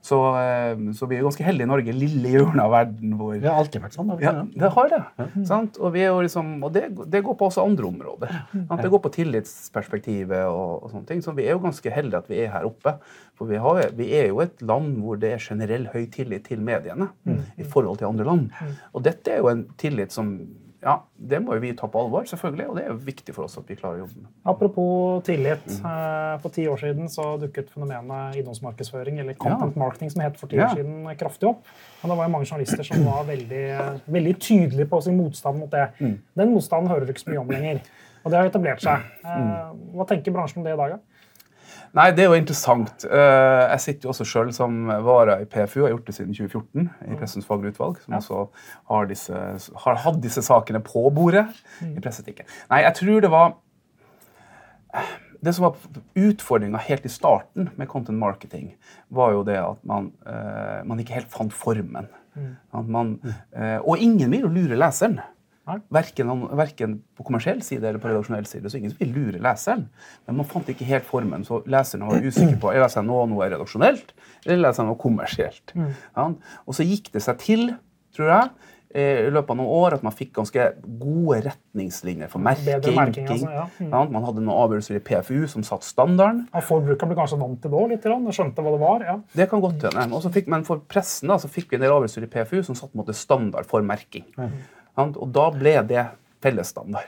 Så, 0.00 0.16
eh, 0.40 0.78
så 0.96 1.06
vi 1.10 1.18
er 1.18 1.24
ganske 1.26 1.44
heldige 1.44 1.66
i 1.66 1.68
Norge, 1.68 1.92
lille 1.92 2.30
hjørnet 2.32 2.62
av 2.62 2.70
verden 2.72 3.16
hvor 3.18 3.34
Det 3.34 3.44
har 3.44 3.58
alltid 3.60 3.82
vært 3.84 3.96
sånn. 3.98 4.12
ja, 4.22 4.32
det? 4.48 4.70
har 4.76 4.88
det. 4.88 5.00
Sant? 5.48 5.76
Og, 5.76 5.92
vi 5.92 6.04
er 6.06 6.08
jo 6.14 6.22
liksom, 6.24 6.54
og 6.64 6.72
det, 6.72 6.86
det 7.12 7.20
går 7.26 7.36
på 7.36 7.50
også 7.50 7.66
andre 7.68 7.90
områder. 7.90 8.32
Sant? 8.54 8.80
Det 8.80 8.92
går 8.94 9.02
på 9.04 9.12
tillitsperspektivet 9.18 10.46
og, 10.48 10.86
og 10.86 10.94
sånne 10.94 11.10
ting. 11.10 11.20
Så 11.24 11.36
vi 11.36 11.44
er 11.44 11.58
jo 11.58 11.64
ganske 11.66 11.92
heldige 11.92 12.22
at 12.24 12.32
vi 12.32 12.40
er 12.46 12.54
her 12.54 12.68
oppe. 12.70 12.96
For 13.36 13.50
vi, 13.50 13.60
har, 13.60 13.82
vi 13.96 14.08
er 14.16 14.30
jo 14.32 14.40
et 14.44 14.64
land 14.64 14.96
hvor 15.04 15.20
det 15.20 15.34
er 15.34 15.44
generell 15.44 15.86
høy 15.92 16.08
tillit 16.12 16.48
til 16.48 16.64
mediene 16.64 17.10
i 17.60 17.64
forhold 17.68 18.00
til 18.00 18.08
andre 18.10 18.26
land. 18.28 18.50
Og 18.96 19.04
dette 19.04 19.36
er 19.36 19.44
jo 19.44 19.52
en 19.52 19.66
tillit 19.80 20.16
som 20.16 20.32
ja, 20.82 20.94
det 21.16 21.38
må 21.44 21.54
jo 21.54 21.60
vi 21.60 21.72
ta 21.76 21.86
på 21.86 22.00
alvor, 22.00 22.24
selvfølgelig. 22.24 22.66
Og 22.70 22.76
det 22.76 22.84
er 22.84 22.88
jo 22.88 22.98
viktig 23.04 23.34
for 23.36 23.44
oss 23.44 23.58
at 23.60 23.68
vi 23.68 23.74
klarer 23.76 23.98
å 24.00 24.06
jobbe 24.06 24.22
med. 24.22 24.30
Apropos 24.48 25.22
tillit. 25.26 25.66
Mm. 25.66 25.84
eh, 25.90 26.38
For 26.40 26.48
ti 26.54 26.64
år 26.72 26.80
siden 26.80 27.08
så 27.12 27.26
dukket 27.42 27.68
fenomenet 27.74 28.36
innholdsmarkedsføring, 28.40 29.18
eller 29.20 29.34
content 29.34 29.76
marketing, 29.76 30.10
som 30.10 30.22
het 30.22 30.36
for 30.40 30.46
ti 30.48 30.56
Ja. 30.56 30.68
år 30.70 30.76
siden, 30.80 31.04
kraftig 31.20 31.48
opp. 31.50 31.62
Men 32.02 32.10
det 32.10 32.16
var 32.18 32.24
jo 32.26 32.32
mange 32.32 32.46
journalister 32.48 32.82
som 32.82 33.04
var 33.04 33.24
veldig, 33.24 33.64
veldig 34.08 34.34
tydelige 34.40 34.88
på 34.88 35.02
sin 35.02 35.16
motstand 35.20 35.58
mot 35.58 35.70
det. 35.70 35.88
Mm. 36.00 36.18
Den 36.36 36.54
motstanden 36.54 36.88
hører 36.88 37.04
du 37.06 37.12
ikke 37.12 37.24
så 37.26 37.30
mye 37.30 37.40
om 37.40 37.48
lenger. 37.48 37.80
Og 38.24 38.30
det 38.30 38.38
har 38.38 38.48
etablert 38.50 38.80
seg. 38.80 39.00
Eh, 39.24 39.36
Mm. 39.40 39.94
Hva 39.96 40.06
tenker 40.08 40.32
bransjen 40.32 40.58
om 40.58 40.64
det 40.64 40.72
i 40.74 40.76
dag? 40.76 40.90
da? 40.90 40.98
Nei, 41.96 42.10
det 42.14 42.22
er 42.22 42.28
jo 42.30 42.36
interessant. 42.38 43.04
Eh, 43.04 43.62
Jeg 43.72 43.80
sitter 43.82 44.06
jo 44.06 44.12
også 44.12 44.26
sjøl 44.28 44.52
som 44.54 44.76
vara 45.02 45.40
i 45.42 45.46
PFU, 45.50 45.80
og 45.80 45.88
har 45.88 45.94
gjort 45.96 46.06
det 46.06 46.14
siden 46.14 46.36
2014 46.36 46.84
i 47.10 47.16
Pressens 47.18 47.46
faglige 47.48 47.74
utvalg, 47.74 47.98
som 48.04 48.14
også 48.20 48.44
har, 48.92 49.08
disse, 49.10 49.40
har 49.84 49.98
hatt 50.04 50.20
disse 50.22 50.42
sakene 50.46 50.78
på 50.86 51.02
bordet 51.16 51.48
i 51.82 51.98
presseetikken. 52.00 52.46
Nei, 52.70 52.82
jeg 52.86 52.94
tror 53.00 53.20
det 53.26 53.30
var 53.34 53.56
Det 55.42 55.54
som 55.56 55.64
var 55.64 55.76
utfordringa 56.20 56.76
helt 56.84 57.04
i 57.06 57.08
starten 57.08 57.70
med 57.78 57.88
content 57.88 58.18
marketing, 58.20 58.74
var 59.08 59.30
jo 59.32 59.42
det 59.46 59.56
at 59.56 59.78
man, 59.88 60.10
eh, 60.26 60.82
man 60.84 60.98
ikke 61.00 61.14
helt 61.16 61.30
fant 61.32 61.52
formen. 61.56 62.08
At 62.76 62.86
man, 62.86 63.14
eh, 63.56 63.78
og 63.80 63.96
ingen 63.98 64.30
vil 64.30 64.42
jo 64.44 64.48
lure 64.52 64.76
leseren. 64.76 65.18
Verken, 65.92 66.30
verken 66.58 66.94
på 67.14 67.22
kommersiell 67.28 67.60
side 67.62 67.84
eller 67.86 68.00
på 68.02 68.08
redaksjonell 68.10 68.46
side. 68.48 68.70
så 68.70 68.78
ingen 68.80 68.94
vil 68.98 69.12
lure 69.14 69.38
leseren. 69.44 69.88
Men 70.26 70.36
man 70.40 70.46
fant 70.46 70.66
ikke 70.72 70.84
helt 70.88 71.04
formen, 71.06 71.44
så 71.46 71.60
leseren 71.66 72.08
var 72.08 72.18
usikker 72.24 72.56
på 72.58 72.72
jeg 72.74 72.82
leser 72.82 73.02
nå 73.06 73.20
noe 73.30 73.46
redaksjonelt 73.52 74.12
eller 74.46 74.64
leser 74.68 74.84
noe 74.88 74.98
kommersielt. 74.98 75.72
Ja. 75.76 76.26
Og 76.66 76.74
så 76.74 76.82
gikk 76.88 77.12
det 77.12 77.22
seg 77.22 77.38
til, 77.38 77.74
tror 78.16 78.32
jeg, 78.32 78.50
eh, 78.94 79.28
i 79.28 79.30
løpet 79.30 79.50
av 79.54 79.60
noen 79.60 79.70
år 79.70 79.94
at 79.94 80.02
man 80.02 80.12
fikk 80.16 80.32
ganske 80.40 80.64
gode 80.98 81.38
retningslinjer 81.46 82.28
for 82.32 82.42
merking. 82.42 82.96
Merking, 82.96 83.28
altså, 83.30 83.52
ja. 83.54 83.68
Mm. 83.78 83.92
Ja, 83.92 84.02
Man 84.10 84.24
hadde 84.26 84.42
noen 84.42 84.56
avgjørelser 84.64 84.96
i 84.98 85.04
PFU 85.06 85.46
som 85.46 85.62
satt 85.62 85.86
standarden. 85.86 86.48
Ja, 86.52 86.64
Forbrukeren 86.66 87.12
ble 87.12 87.20
kanskje 87.20 87.38
vant 87.38 87.62
til 87.62 87.70
det 87.70 87.78
òg, 87.78 87.94
og 88.26 88.34
skjønte 88.34 88.64
hva 88.66 88.74
det 88.74 88.80
var? 88.82 89.06
ja. 89.06 89.16
Det 89.36 89.48
kan 89.52 89.60
godt 89.62 89.86
hende. 89.86 90.32
Fikk- 90.34 90.48
Men 90.50 90.64
for 90.66 90.80
pressen 90.80 91.28
da, 91.30 91.36
så 91.38 91.46
fikk 91.48 91.70
vi 91.70 91.76
en 91.78 91.82
del 91.86 91.92
avgjørelser 91.94 92.26
i 92.26 92.32
PFU 92.34 92.64
som 92.64 92.74
satt 92.74 92.92
måte 92.98 93.14
standard 93.14 93.66
for 93.70 93.82
merking. 93.82 94.24
Sant? 94.34 94.52
Og 95.00 95.30
da 95.34 95.50
ble 95.54 95.76
det 95.90 96.06
fellesstandard. 96.40 97.04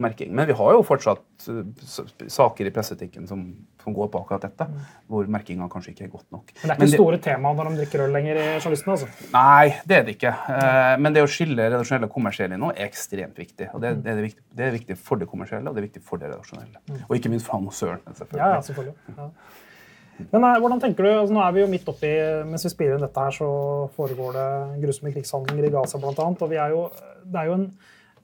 merking. 0.00 0.30
Men 0.32 0.46
vi 0.48 0.54
har 0.56 0.72
jo 0.72 0.82
fortsatt 0.86 1.48
eh, 1.48 2.28
saker 2.32 2.66
i 2.66 2.72
presseetikken 2.72 3.26
som, 3.28 3.42
som 3.82 3.92
går 3.92 4.08
på 4.12 4.22
akkurat 4.22 4.46
dette, 4.46 4.66
hvor 5.12 5.28
merkinga 5.28 5.68
kanskje 5.72 5.92
ikke 5.92 6.06
er 6.06 6.12
godt 6.14 6.26
nok. 6.32 6.52
Men 6.54 6.62
det 6.62 6.70
er 6.70 6.78
ikke 6.78 6.86
det 6.88 7.00
store 7.00 7.18
temaet 7.26 7.58
når 7.60 7.68
de 7.68 7.82
drikker 7.82 8.04
øl 8.06 8.14
lenger 8.16 8.40
i 8.40 8.46
journalistene. 8.54 8.94
altså. 8.96 9.28
Nei, 9.34 9.74
det 9.84 9.98
er 9.98 10.06
det 10.08 10.14
ikke. 10.16 10.32
Eh, 10.56 10.94
Men 11.04 11.16
det 11.16 11.24
å 11.24 11.28
skille 11.30 11.68
redaksjonelle 11.68 12.08
og 12.08 12.16
kommersielle 12.16 12.60
nå 12.60 12.72
er 12.72 12.86
ekstremt 12.88 13.42
viktig. 13.44 13.68
Og 13.74 13.84
det, 13.84 13.92
det, 14.06 14.14
er 14.14 14.22
det, 14.22 14.28
viktig, 14.30 14.46
det 14.56 14.68
er 14.68 14.78
viktig 14.78 14.98
for 15.10 15.20
det 15.20 15.28
kommersielle, 15.28 15.68
og 15.68 15.76
det 15.76 15.84
er 15.84 15.88
viktig 15.90 16.04
for 16.08 16.22
det 16.22 16.32
redaksjonelle. 16.32 17.04
Og 17.10 17.18
ikke 17.18 17.32
minst 17.34 17.50
for 17.50 17.60
annonsøren. 17.60 18.00
selvfølgelig. 18.08 18.40
Ja, 18.40 18.54
ja, 18.56 18.64
selvfølgelig. 18.70 18.96
Ja. 19.18 19.28
Men 20.32 20.44
eh, 20.44 20.58
hvordan 20.60 20.80
tenker 20.82 21.02
du, 21.06 21.10
altså 21.12 21.34
Nå 21.34 21.40
er 21.42 21.54
vi 21.56 21.62
jo 21.64 21.70
midt 21.72 21.88
oppi 21.88 22.10
Mens 22.50 22.66
vi 22.68 22.70
spiller 22.74 22.98
inn 22.98 23.06
dette, 23.06 23.24
her, 23.24 23.32
så 23.34 23.48
foregår 23.96 24.36
det 24.36 24.50
grusomme 24.84 25.14
krigshandlinger 25.14 25.66
i 25.66 25.72
Gaza 25.72 25.98
bl.a. 25.98 26.28
Og 26.36 26.50
vi 26.52 26.60
er 26.60 26.70
jo, 26.76 26.84
det 27.24 27.40
er 27.40 27.48
jo 27.48 27.56
en, 27.56 27.64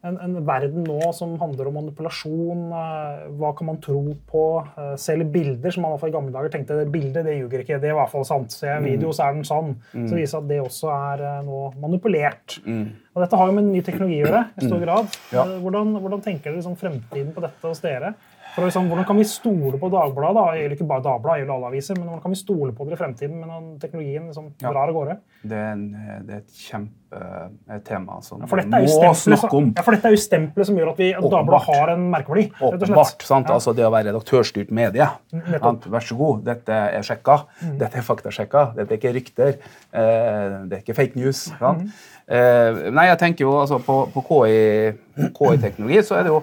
en, 0.07 0.19
en 0.23 0.37
verden 0.47 0.85
nå 0.87 1.09
som 1.17 1.33
handler 1.41 1.67
om 1.73 1.79
manipulasjon. 1.81 2.61
eh, 2.71 3.25
Hva 3.41 3.51
kan 3.59 3.67
man 3.73 3.81
tro 3.83 4.03
på? 4.31 4.45
eh, 4.79 4.93
Selv 5.01 5.33
bilder 5.35 5.75
som 5.75 5.83
man 5.89 5.97
i 5.99 6.13
gamle 6.15 6.31
dager 6.37 6.53
tenkte 6.55 6.77
det 6.79 6.87
bildet 6.95 7.27
det 7.27 7.35
ljuger 7.41 7.65
ikke. 7.65 7.81
Det 7.83 7.91
er 7.91 7.97
i 7.97 7.99
hvert 7.99 8.13
fall 8.15 8.29
sant. 8.29 8.55
Ser 8.55 8.75
jeg 8.75 8.83
en 8.85 8.89
video, 8.93 9.11
så 9.17 9.27
er 9.27 9.35
den 9.41 9.49
sann. 9.49 9.75
Så 9.97 10.15
viser 10.21 10.39
det 10.39 10.45
at 10.45 10.49
det 10.55 10.63
også 10.69 10.93
er 10.95 11.27
nå 11.49 11.65
manipulert. 11.83 12.61
Og 12.69 13.25
dette 13.25 13.41
har 13.41 13.51
jo 13.51 13.57
med 13.59 13.73
ny 13.73 13.81
teknologi 13.83 14.21
å 14.23 14.27
gjøre. 14.29 14.45
i 14.55 14.69
stor 14.69 14.85
grad. 14.85 15.17
Ja. 15.35 15.49
Hvordan, 15.65 15.97
hvordan 16.05 16.23
tenker 16.23 16.53
dere 16.53 16.61
liksom 16.61 16.79
fremtiden 16.79 17.33
på 17.35 17.43
dette 17.43 17.67
hos 17.73 17.81
dere? 17.83 18.15
For 18.59 18.67
liksom, 18.67 18.89
Hvordan 18.91 19.07
kan 19.07 19.19
vi 19.21 19.25
stole 19.31 19.79
på 19.79 19.89
Dagbladet? 19.93 20.35
da? 20.35 20.45
Eller 20.59 20.75
ikke 20.75 20.87
bare 20.89 21.05
Dagbladet, 21.05 21.45
eller 21.45 21.55
alle 21.55 21.69
aviser, 21.71 21.95
men 21.99 22.09
hvordan 22.09 22.23
kan 22.25 22.33
vi 22.35 22.39
stole 22.41 22.73
på 22.75 22.87
dere 22.89 22.97
i 22.97 22.99
fremtiden 22.99 23.37
med 23.39 23.47
når 23.53 23.67
teknologien 23.85 24.25
liksom 24.27 24.49
Ja. 24.65 24.73
drar 24.73 24.89
av 24.91 24.95
gårde? 24.97 25.17
Det 25.45 25.55
er, 25.59 25.73
en, 25.77 25.85
det 26.27 26.35
er 26.35 26.41
et 26.43 26.57
kjempetema 26.67 28.19
som 28.27 28.43
ja, 28.43 28.49
er 28.59 28.83
må 28.83 29.15
snakke 29.15 29.55
om. 29.55 29.71
ja, 29.77 29.83
for 29.87 29.95
dette 29.95 30.11
er 30.11 30.17
jo 30.17 30.23
stempelet 30.25 30.67
som 30.67 30.77
gjør 30.81 30.91
at, 30.91 30.99
vi, 30.99 31.13
at 31.15 31.23
Dagbladet 31.23 31.63
har 31.69 31.95
en 31.95 32.11
merkeverdi. 32.11 32.49
Åpenbart. 32.61 33.23
sant? 33.23 33.51
Altså 33.55 33.77
Det 33.79 33.87
å 33.87 33.93
være 33.95 34.11
redaktørstyrt 34.11 34.75
medie. 34.75 35.07
Vær 35.33 36.05
så 36.11 36.19
god, 36.19 36.43
dette 36.51 36.73
er 36.99 37.07
sjekka. 37.07 37.45
Dette 37.79 38.03
er 38.03 38.03
faktasjekka. 38.11 38.73
Dette 38.75 38.91
er 38.97 38.99
ikke 38.99 39.15
rykter. 39.15 39.55
Eh, 39.95 40.59
det 40.67 40.81
er 40.81 40.83
ikke 40.83 40.99
fake 40.99 41.15
news. 41.21 41.47
Sant? 41.63 41.87
Eh, 42.29 42.91
nei, 42.93 43.07
jeg 43.09 43.19
tenker 43.23 43.47
jo 43.47 43.55
altså 43.57 43.79
På, 43.81 44.03
på 44.13 44.21
KI 44.27 45.31
KI-teknologi 45.33 46.03
så 46.05 46.19
er 46.19 46.27
det 46.27 46.33
jo 46.35 46.43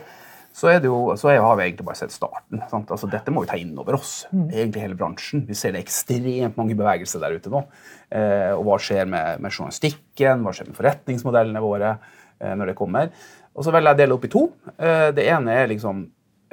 så, 0.56 0.70
det 0.80 0.88
jo, 0.88 1.00
så 1.20 1.34
har 1.34 1.58
vi 1.60 1.66
egentlig 1.66 1.86
bare 1.90 2.00
sett 2.00 2.14
starten. 2.16 2.62
Altså, 2.72 3.10
dette 3.12 3.32
må 3.34 3.44
vi 3.44 3.50
ta 3.50 3.58
inn 3.60 3.74
over 3.82 3.98
oss, 3.98 4.14
egentlig 4.32 4.86
hele 4.86 4.96
bransjen. 4.96 5.44
Vi 5.50 5.58
ser 5.58 5.76
det 5.76 5.82
ekstremt 5.84 6.56
mange 6.56 6.78
bevegelser 6.80 7.20
der 7.24 7.36
ute 7.36 7.52
nå. 7.52 7.66
Eh, 8.08 8.54
og 8.54 8.64
hva 8.70 8.78
skjer 8.80 9.10
med, 9.12 9.42
med 9.44 9.52
journalistikken, 9.52 10.46
hva 10.46 10.54
skjer 10.56 10.70
med 10.70 10.78
forretningsmodellene 10.80 11.64
våre 11.64 11.96
eh, 11.98 12.54
når 12.56 12.72
det 12.72 12.78
kommer. 12.80 13.12
Og 13.56 13.68
så 13.68 13.74
velger 13.76 13.92
jeg 13.92 13.98
å 13.98 14.02
dele 14.04 14.16
opp 14.16 14.28
i 14.28 14.32
to. 14.32 14.46
Eh, 14.76 15.10
det 15.18 15.28
ene 15.34 15.58
er 15.60 15.72
liksom 15.74 16.06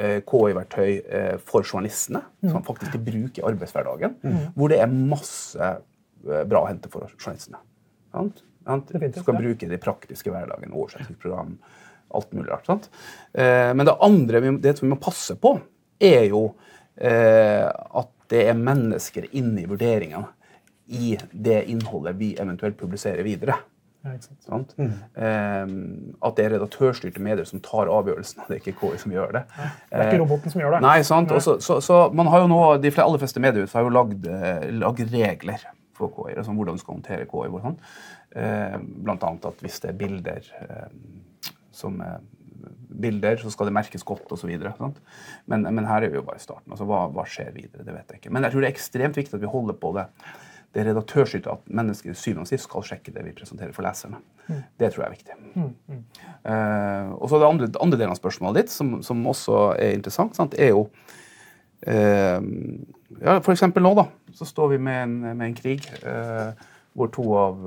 eh, 0.03 0.19
KI-verktøy 0.27 0.91
eh, 0.91 1.37
for 1.47 1.63
journalistene, 1.63 2.25
som 2.43 2.67
faktisk 2.67 2.97
de 2.97 3.03
bruker 3.07 3.43
i 3.43 3.47
arbeidshverdagen. 3.53 4.19
Hvor 4.57 4.73
det 4.75 4.81
er 4.83 4.91
masse 4.91 5.63
eh, 5.63 6.43
bra 6.43 6.65
å 6.65 6.73
hente 6.73 6.91
for 6.91 7.07
journalistene. 7.21 7.63
Sant? 8.11 8.43
Sant? 8.67 8.93
Du 8.95 9.23
skal 9.23 9.39
bruke 9.39 9.67
det 9.67 9.79
i 9.79 9.83
praktiske 9.83 10.31
hverdagen. 10.31 10.75
Oversettelsesprogram, 10.75 11.57
alt 12.15 12.33
mulig 12.33 12.51
rart. 12.51 12.69
Sant? 12.69 12.89
Eh, 13.33 13.73
men 13.75 13.87
det 13.89 13.97
andre 14.01 14.43
vi, 14.45 14.55
det 14.63 14.77
vi 14.83 14.91
må 14.91 15.01
passe 15.01 15.37
på, 15.41 15.57
er 16.03 16.29
jo 16.31 16.45
eh, 16.97 17.67
at 17.69 18.13
det 18.33 18.47
er 18.49 18.57
mennesker 18.59 19.29
inne 19.37 19.65
i 19.65 19.69
vurderingene 19.69 20.31
i 20.93 21.15
det 21.33 21.63
innholdet 21.71 22.19
vi 22.19 22.33
eventuelt 22.41 22.79
publiserer 22.81 23.23
videre. 23.25 23.57
Ja, 24.03 24.17
sant. 24.43 24.73
Mm. 24.81 24.95
Eh, 25.15 25.75
at 26.27 26.39
det 26.39 26.47
er 26.47 26.57
redaktørstyrte 26.57 27.23
medier 27.23 27.47
som 27.47 27.63
tar 27.63 27.91
avgjørelsen. 27.93 28.43
Det 28.49 28.57
er 28.57 28.65
ikke 28.65 28.75
KI 28.81 28.99
som 29.05 29.15
gjør 29.15 29.37
det. 29.39 29.45
Det 29.53 30.01
er 30.01 30.11
ikke 30.11 30.25
roboten 30.25 30.55
som 30.55 30.65
gjør 30.65 30.77
det. 30.77 30.83
Nei, 30.85 30.97
sant? 31.07 31.35
Også, 31.37 31.61
så, 31.63 31.79
så 31.85 32.01
man 32.17 32.33
har 32.33 32.43
jo 32.43 32.51
nå, 32.51 32.65
De 32.83 32.91
aller 33.05 33.23
fleste 33.23 33.43
mediehus 33.45 33.77
har 33.79 33.87
jo 33.87 33.95
lagd, 33.95 34.27
lagd 34.83 35.07
regler 35.15 35.63
for 35.97 36.11
KI. 36.11 36.35
Altså 36.37 36.57
hvordan 36.57 36.77
du 36.77 36.83
skal 36.83 36.99
håndtere 36.99 37.29
KI. 37.31 37.53
Hvordan. 37.53 37.79
Eh, 38.35 38.79
blant 38.81 39.25
annet 39.29 39.45
at 39.45 39.61
hvis 39.61 39.81
det 39.83 39.91
er 39.91 39.99
bilder 40.01 40.47
eh, 40.63 40.87
som 41.77 42.01
er 42.05 42.23
bilder, 43.03 43.41
så 43.41 43.51
skal 43.51 43.69
det 43.69 43.75
merkes 43.75 44.05
godt 44.07 44.31
osv. 44.35 44.53
Men, 45.51 45.67
men 45.67 45.89
her 45.89 46.05
er 46.05 46.13
vi 46.13 46.21
jo 46.21 46.27
bare 46.27 46.39
i 46.39 46.45
starten. 46.45 46.71
altså 46.71 46.87
hva, 46.89 47.07
hva 47.13 47.27
skjer 47.29 47.53
videre? 47.57 47.85
Det 47.87 47.95
vet 47.95 48.13
jeg 48.13 48.23
ikke. 48.23 48.33
Men 48.35 48.47
jeg 48.47 48.55
tror 48.55 48.63
det 48.63 48.71
er 48.71 48.77
ekstremt 48.77 49.19
viktig 49.19 49.39
at 49.39 49.43
vi 49.45 49.51
holder 49.51 49.79
på 49.81 49.95
det 49.97 50.09
det 50.73 50.87
redaktørstyrte 50.87 51.53
at 51.53 51.67
mennesker 51.69 52.13
i 52.13 52.17
syvende 52.17 52.47
og 52.47 52.49
sist 52.49 52.65
skal 52.65 52.85
sjekke 52.87 53.13
det 53.13 53.25
vi 53.27 53.35
presenterer 53.37 53.75
for 53.77 53.85
leserne. 53.85 54.23
Det 54.81 54.89
tror 54.93 55.05
jeg 55.05 55.09
er 55.11 55.17
viktig. 55.19 55.35
Eh, 56.49 57.11
og 57.13 57.29
så 57.29 57.41
det 57.41 57.49
andre, 57.49 57.69
andre 57.85 57.99
delen 58.01 58.15
av 58.15 58.21
spørsmålet 58.21 58.63
ditt, 58.63 58.73
som, 58.73 58.95
som 59.05 59.21
også 59.29 59.59
er 59.77 59.93
interessant, 59.99 60.37
sant, 60.39 60.57
er 60.57 60.73
jo 60.73 60.87
uh, 60.87 62.41
ja, 63.21 63.37
For 63.45 63.53
eksempel 63.53 63.85
nå, 63.85 63.93
da, 63.99 64.07
så 64.39 64.49
står 64.49 64.73
vi 64.73 64.81
med 64.89 65.03
en, 65.03 65.15
med 65.29 65.47
en 65.51 65.59
krig 65.59 65.85
uh, 66.07 66.57
hvor 66.97 67.13
to 67.13 67.29
av, 67.37 67.63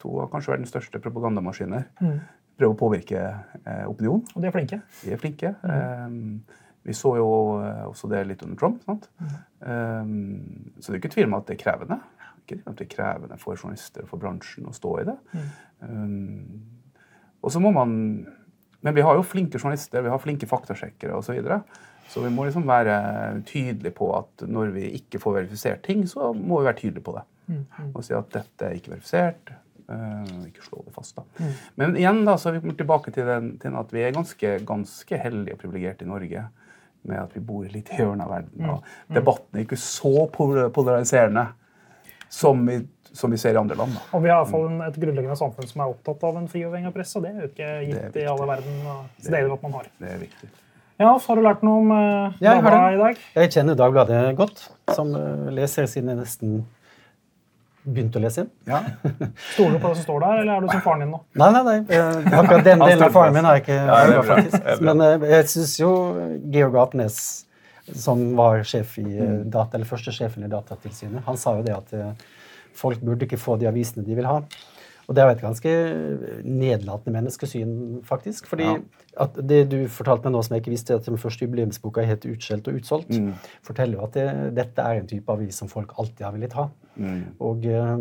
to 0.00 0.16
av 0.24 0.32
kanskje 0.32 0.54
verdens 0.54 0.72
største 0.72 1.00
propagandamaskiner 1.00 1.86
prøver 2.60 2.76
å 2.76 2.80
påvirke 2.80 3.20
eh, 3.64 3.84
opinionen. 3.88 4.26
Og 4.34 4.42
de 4.42 4.50
er 4.50 4.54
flinke. 4.54 4.80
De 5.00 5.14
er 5.14 5.20
flinke. 5.20 5.54
Eh, 5.64 6.58
vi 6.82 6.96
så 6.96 7.12
jo 7.18 7.30
eh, 7.60 7.84
også 7.88 8.08
det 8.10 8.24
litt 8.28 8.42
under 8.46 8.56
Trump. 8.60 8.84
Eh, 9.60 10.10
så 10.80 10.88
det 10.88 10.96
er 10.96 11.00
ikke 11.02 11.14
tvil 11.16 11.28
om 11.28 11.38
at 11.40 11.48
det 11.48 11.58
er 11.58 11.62
krevende. 11.64 12.00
Ikke 12.40 12.56
tvil 12.56 12.66
om 12.66 12.72
at 12.72 12.80
det 12.80 12.86
er 12.86 12.94
krevende 12.94 13.40
for 13.40 13.60
journalister 13.60 14.06
og 14.06 14.12
for 14.12 14.22
bransjen 14.22 14.68
å 14.68 14.76
stå 14.76 14.94
i 15.02 15.06
det. 15.10 15.16
Eh, 15.86 16.04
og 17.40 17.52
så 17.52 17.62
må 17.62 17.72
man 17.72 17.94
Men 18.80 18.94
vi 18.96 19.02
har 19.04 19.12
jo 19.12 19.24
flinke 19.24 19.58
journalister, 19.60 20.00
vi 20.00 20.08
har 20.08 20.20
flinke 20.22 20.46
faktasjekkere 20.48 21.12
osv. 21.12 21.26
Så, 21.26 21.34
videre. 21.36 21.58
så 22.08 22.22
vi 22.24 22.30
må 22.32 22.46
liksom 22.46 22.64
være 22.64 22.94
tydelige 23.44 23.92
på 23.92 24.06
at 24.16 24.44
når 24.48 24.72
vi 24.72 24.86
ikke 24.96 25.20
får 25.20 25.34
verifisert 25.34 25.82
ting, 25.84 26.06
så 26.08 26.30
må 26.32 26.62
vi 26.62 26.70
være 26.70 26.78
tydelige 26.78 27.04
på 27.04 27.12
det. 27.18 27.26
Og 27.92 28.00
si 28.06 28.14
at 28.16 28.32
dette 28.32 28.64
er 28.64 28.78
ikke 28.78 28.94
verifisert. 28.94 29.52
Eh, 29.90 30.32
ikke 30.48 30.64
slå 30.66 30.84
det 30.86 30.94
fast. 30.94 31.18
da. 31.18 31.50
Men 31.80 31.96
igjen 31.98 32.24
da, 32.28 32.36
så 32.38 32.50
er 32.50 32.58
vi 32.58 32.64
kommet 32.64 32.80
tilbake 32.80 33.14
til, 33.14 33.28
den, 33.28 33.52
til 33.62 33.76
at 33.80 33.94
vi 33.94 34.04
er 34.06 34.16
ganske, 34.16 34.56
ganske 34.68 35.22
heldige 35.24 35.56
og 35.56 35.62
privilegerte 35.62 36.06
i 36.06 36.10
Norge 36.10 36.46
med 37.08 37.16
at 37.16 37.34
vi 37.36 37.40
bor 37.44 37.64
i 37.64 37.72
litt 37.72 37.90
hjørne 37.96 38.26
av 38.26 38.34
verden. 38.34 38.70
Og 38.74 39.14
debatten 39.14 39.58
er 39.58 39.66
ikke 39.66 39.80
så 39.80 40.26
polariserende 40.34 41.46
som 42.30 42.62
vi, 42.66 42.78
som 43.12 43.32
vi 43.32 43.38
ser 43.40 43.56
i 43.56 43.60
andre 43.60 43.76
land. 43.78 43.96
da. 43.96 44.06
Og 44.14 44.22
vi 44.22 44.30
har 44.30 44.40
i 44.40 44.44
hvert 44.44 44.54
fall 44.54 44.82
et 44.86 44.98
grunnleggende 45.02 45.38
samfunn 45.38 45.70
som 45.70 45.82
er 45.82 45.94
opptatt 45.94 46.26
av 46.28 46.38
en 46.38 46.48
fri 46.50 46.64
og 46.64 46.70
uavhengig 46.70 46.92
press. 46.94 47.14
og 47.16 47.24
Det 47.24 47.32
er 47.32 47.40
jo 47.40 47.50
ikke 47.50 47.70
er 47.70 47.86
gitt 47.88 48.18
i 48.22 48.26
alle 48.30 48.50
verden 48.52 48.82
og 48.86 49.22
steder 49.24 49.54
at 49.56 49.64
man 49.66 49.78
har. 49.78 49.88
Det 49.98 50.12
er 50.14 50.20
viktig. 50.20 50.50
Ja, 51.00 51.14
så 51.16 51.30
har 51.30 51.40
du 51.40 51.46
lært 51.46 51.62
noe 51.64 51.80
om 51.80 51.92
uh, 51.96 52.36
har 52.36 52.58
Dagbladet 52.60 52.92
i 52.92 53.00
dag? 53.00 53.20
Jeg 53.40 53.52
kjenner 53.54 53.78
Dagbladet 53.80 54.20
godt, 54.36 54.66
som 54.92 55.14
eh, 55.16 55.46
leser 55.56 55.88
siden 55.88 56.12
jeg 56.12 56.18
nesten 56.18 56.58
begynte 57.84 58.18
å 58.20 58.22
lese 58.24 58.42
inn. 58.44 58.50
Ja. 58.68 58.80
Stoler 59.54 59.78
du 59.78 59.82
på 59.82 59.88
det 59.92 59.96
som 60.00 60.04
står 60.04 60.20
der, 60.24 60.40
eller 60.42 60.52
er 60.58 60.64
du 60.66 60.68
som 60.72 60.82
faren 60.84 61.04
din 61.04 61.12
nå? 61.14 61.20
Nei, 61.40 61.50
nei, 61.56 61.62
nei. 61.68 61.76
eh, 61.96 62.38
Akkurat 62.40 62.64
den 62.66 62.82
delen 62.84 63.04
av 63.06 63.14
faren 63.14 63.34
min 63.38 63.44
har 63.48 63.56
jeg 63.58 63.64
ikke 63.66 63.78
Ja, 63.78 64.00
er 64.18 64.26
faktisk. 64.28 64.66
Men 64.84 65.00
eh, 65.06 65.28
jeg 65.36 65.48
syns 65.54 65.76
jo 65.80 65.92
Georg 66.52 66.76
Apnes, 66.82 67.20
som 67.96 68.20
var 68.38 68.60
sjef 68.68 68.98
i 69.00 69.06
eh, 69.06 69.24
Mm. 69.30 69.48
data, 69.50 69.76
eller 69.78 69.88
første 69.88 70.12
sjefen 70.14 70.44
i 70.44 70.50
Datatilsynet, 70.52 71.24
han 71.26 71.36
sa 71.40 71.56
jo 71.56 71.64
det 71.66 71.74
at 71.78 71.96
folk 72.80 73.00
burde 73.02 73.26
ikke 73.26 73.38
få 73.40 73.56
de 73.58 73.66
avisene 73.66 74.04
de 74.06 74.14
vil 74.14 74.28
ha. 74.28 74.36
Og 75.10 75.16
det 75.16 75.22
er 75.24 75.26
jo 75.26 75.32
et 75.34 75.40
ganske 75.42 75.70
nedlatende 76.46 77.16
menneskesyn, 77.16 77.72
faktisk. 78.06 78.46
fordi 78.46 78.62
Ja. 78.62 78.76
at 79.18 79.34
det 79.48 79.68
du 79.72 79.88
fortalte 79.88 80.24
meg 80.30 80.32
nå 80.36 80.42
som 80.44 80.54
jeg 80.54 80.62
ikke 80.62 80.70
visste, 80.70 80.94
at 80.94 81.04
den 81.04 81.18
første 81.18 81.42
jubileumsboka 81.44 82.00
er 82.00 82.06
helt 82.12 82.26
utskjelt 82.30 82.68
og 82.68 82.74
utsolgt, 82.78 83.10
Mm. 83.18 83.32
forteller 83.62 83.98
jo 83.98 84.04
at 84.04 84.12
det, 84.12 84.54
dette 84.54 84.78
er 84.82 85.00
en 85.00 85.06
type 85.06 85.28
avis 85.32 85.54
som 85.58 85.68
folk 85.68 85.92
alltid 85.98 86.20
har 86.24 86.32
villet 86.32 86.52
ha. 86.52 86.68
Mm. 86.96 87.24
Og, 87.40 87.64
eh, 87.66 87.96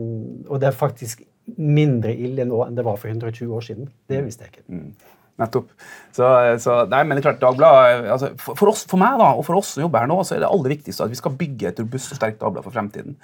og 0.51 0.59
det 0.59 0.67
er 0.67 0.71
faktisk 0.77 1.23
mindre 1.57 2.13
ille 2.15 2.45
nå 2.45 2.61
enn 2.67 2.75
det 2.75 2.85
var 2.85 2.95
for 2.97 3.07
120 3.09 3.55
år 3.55 3.61
siden. 3.61 3.89
Det 4.07 4.23
visste 4.23 4.43
jeg 4.45 4.51
ikke. 4.53 4.69
Mm. 4.69 4.93
Nettopp. 5.39 5.69
Så, 6.15 6.27
så, 6.59 6.75
nei, 6.91 7.01
men 7.07 7.15
det 7.15 7.21
er 7.21 7.27
klart, 7.29 7.39
Dagbladet, 7.41 8.09
altså, 8.11 8.31
for, 8.41 8.57
for, 8.59 8.71
oss, 8.73 8.83
for 8.89 8.99
meg 8.99 9.19
da, 9.21 9.29
og 9.39 9.45
for 9.47 9.59
oss 9.59 9.73
som 9.75 9.83
jobber 9.85 10.03
her 10.03 10.09
nå, 10.11 10.17
så 10.27 10.35
er 10.35 10.43
det 10.43 10.49
aller 10.49 10.73
viktigste 10.73 11.05
at 11.05 11.13
vi 11.13 11.19
skal 11.19 11.35
bygge 11.39 11.69
et 11.69 11.79
robust 11.79 12.13
og 12.13 12.19
sterkt 12.19 12.41
Dagblad 12.41 12.65
for 12.65 12.75
fremtiden. 12.75 13.15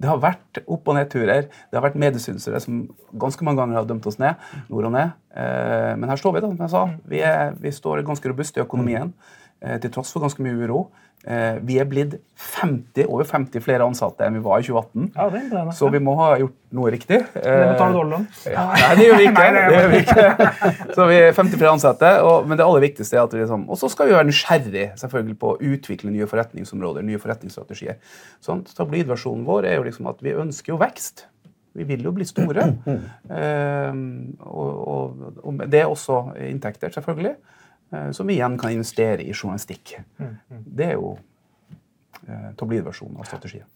Det 0.00 0.10
har 0.10 0.22
vært 0.22 0.62
opp- 0.64 0.90
og 0.90 0.96
nedturer. 0.98 1.46
Det 1.46 1.78
har 1.78 1.86
vært 1.86 2.00
mediesynsere 2.00 2.62
som 2.64 2.82
ganske 3.20 3.46
mange 3.46 3.62
ganger 3.62 3.78
har 3.80 3.90
dømt 3.90 4.08
oss 4.10 4.18
ned. 4.22 4.40
nord 4.70 4.90
og 4.90 4.96
ned. 4.96 5.12
Eh, 5.36 5.92
men 5.96 6.10
her 6.10 6.18
står 6.18 6.34
vi, 6.34 6.42
da, 6.42 6.50
som 6.50 6.64
jeg 6.66 6.74
sa. 6.74 6.84
Vi, 7.12 7.20
er, 7.26 7.54
vi 7.60 7.74
står 7.74 8.02
ganske 8.06 8.32
robust 8.32 8.58
i 8.58 8.64
økonomien, 8.64 9.12
eh, 9.12 9.39
til 9.60 9.92
tross 9.92 10.14
for 10.14 10.24
ganske 10.24 10.40
mye 10.40 10.56
uro. 10.56 10.86
Eh, 11.28 11.58
vi 11.68 11.74
er 11.76 11.84
blitt 11.84 12.14
50, 12.40 13.04
over 13.04 13.26
50 13.28 13.60
flere 13.60 13.84
ansatte 13.84 14.24
enn 14.24 14.38
vi 14.38 14.40
var 14.40 14.62
i 14.62 14.64
2018. 14.64 15.10
Ja, 15.18 15.26
det 15.28 15.42
er. 15.52 15.72
Så 15.76 15.90
vi 15.92 16.00
må 16.00 16.14
ha 16.16 16.30
gjort 16.40 16.54
noe 16.78 16.92
riktig. 16.94 17.18
Det 17.34 17.42
betaler 17.44 17.98
dårlig 17.98 18.14
lønn. 18.14 18.24
Ja, 18.48 18.64
nei, 18.72 18.94
det 18.96 19.04
gjør 19.04 19.20
vi 19.20 19.26
ikke. 19.28 19.50
det 19.52 19.74
gjør 19.76 19.90
vi 19.92 20.00
ikke. 20.00 20.24
Så 20.96 21.08
vi 21.10 21.18
er 21.18 21.36
50 21.36 21.60
flere 21.60 21.74
ansatte, 21.76 22.14
og, 22.24 22.48
men 22.48 22.56
det 22.56 22.64
aller 22.64 22.86
viktigste 22.86 23.18
er 23.18 23.26
at 23.26 23.36
vi 23.36 23.42
liksom, 23.42 23.68
Og 23.68 23.82
så 23.82 23.92
skal 23.92 24.08
vi 24.08 24.16
være 24.16 24.30
nysgjerrig 24.30 24.86
selvfølgelig 25.02 25.36
på 25.44 25.52
å 25.52 25.58
utvikle 25.74 26.14
nye 26.14 26.30
forretningsområder, 26.30 27.04
nye 27.04 27.20
forretningsstrategier. 27.20 28.00
Sånn, 28.40 28.64
Tabloidversjonen 28.72 29.44
vår 29.48 29.68
er 29.68 29.76
jo 29.76 29.86
liksom 29.90 30.08
at 30.08 30.24
vi 30.24 30.32
ønsker 30.40 30.72
jo 30.72 30.80
vekst. 30.80 31.26
Vi 31.76 31.84
vil 31.86 32.08
jo 32.08 32.16
bli 32.16 32.24
store. 32.26 32.64
Eh, 33.30 33.92
og, 34.48 34.70
og, 34.96 35.24
og 35.44 35.64
det 35.70 35.84
er 35.84 35.92
også 35.92 36.30
inntekter, 36.48 36.96
selvfølgelig, 36.96 37.36
eh, 37.36 37.59
som 38.14 38.28
vi 38.28 38.36
igjen 38.38 38.58
kan 38.60 38.70
investere 38.74 39.24
i 39.24 39.32
journalistikk. 39.34 39.96
Det 40.50 40.86
er 40.92 40.94
jo 40.94 41.16
eh, 42.28 42.50
tabloidversjonen 42.60 43.18
av 43.18 43.26
strategien. 43.28 43.66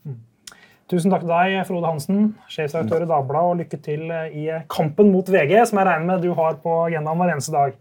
Tusen 0.91 1.11
takk 1.11 1.23
til 1.25 1.33
deg, 1.33 1.55
Frode 1.65 1.89
Hansen, 1.89 2.35
sjefsredaktør 2.53 3.07
i 3.07 3.09
Dagbladet, 3.09 3.55
og 3.55 3.61
lykke 3.63 3.79
til 3.83 4.11
i 4.37 4.45
kampen 4.69 5.09
mot 5.15 5.31
VG, 5.33 5.55
som 5.71 5.81
jeg 5.81 5.89
regner 5.89 6.11
med 6.11 6.27
du 6.27 6.35
har 6.37 6.59
på 6.61 6.75
agendaen 6.85 7.23
hver 7.23 7.33
eneste 7.33 7.55
dag. 7.55 7.79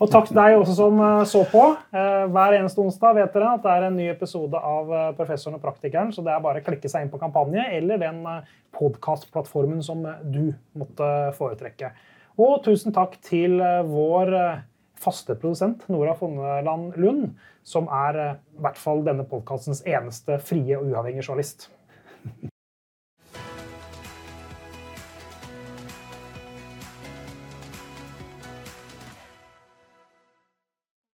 Og 0.00 0.08
takk 0.08 0.30
til 0.30 0.38
deg 0.38 0.54
også 0.56 0.74
som 0.78 1.00
eh, 1.04 1.22
så 1.28 1.42
på. 1.50 1.62
Eh, 1.92 2.22
Hver 2.32 2.56
eneste 2.56 2.80
onsdag 2.80 3.18
vet 3.18 3.34
dere 3.36 3.50
at 3.58 3.66
det 3.66 3.72
er 3.74 3.84
en 3.86 3.98
ny 4.00 4.06
episode 4.08 4.56
av 4.56 4.88
eh, 4.96 5.10
Professoren 5.18 5.58
og 5.58 5.64
praktikeren, 5.64 6.12
så 6.16 6.24
det 6.24 6.32
er 6.32 6.40
bare 6.40 6.62
å 6.62 6.64
klikke 6.64 6.88
seg 6.88 7.04
inn 7.04 7.12
på 7.12 7.20
kampanje 7.20 7.66
eller 7.76 8.00
den 8.00 8.22
podkastplattformen 8.76 9.82
som 9.84 10.00
eh, 10.08 10.22
du 10.24 10.54
måtte 10.80 11.10
foretrekke. 11.36 11.92
Og 12.40 12.62
tusen 12.64 12.96
takk 12.96 13.18
til 13.26 13.60
eh, 13.60 13.82
vår 13.84 14.34
eh, 14.38 14.62
faste 15.00 15.36
produsent 15.40 15.86
Nora 15.88 16.14
Fonneland 16.18 16.96
Lund, 17.00 17.34
som 17.64 17.88
er 17.88 18.20
eh, 18.20 18.38
i 18.58 18.64
hvert 18.64 18.80
fall 18.80 19.04
denne 19.06 19.26
podkastens 19.28 19.82
eneste 19.88 20.38
frie 20.44 20.78
og 20.78 20.90
uavhengige 20.90 21.26
journalist. 21.28 21.70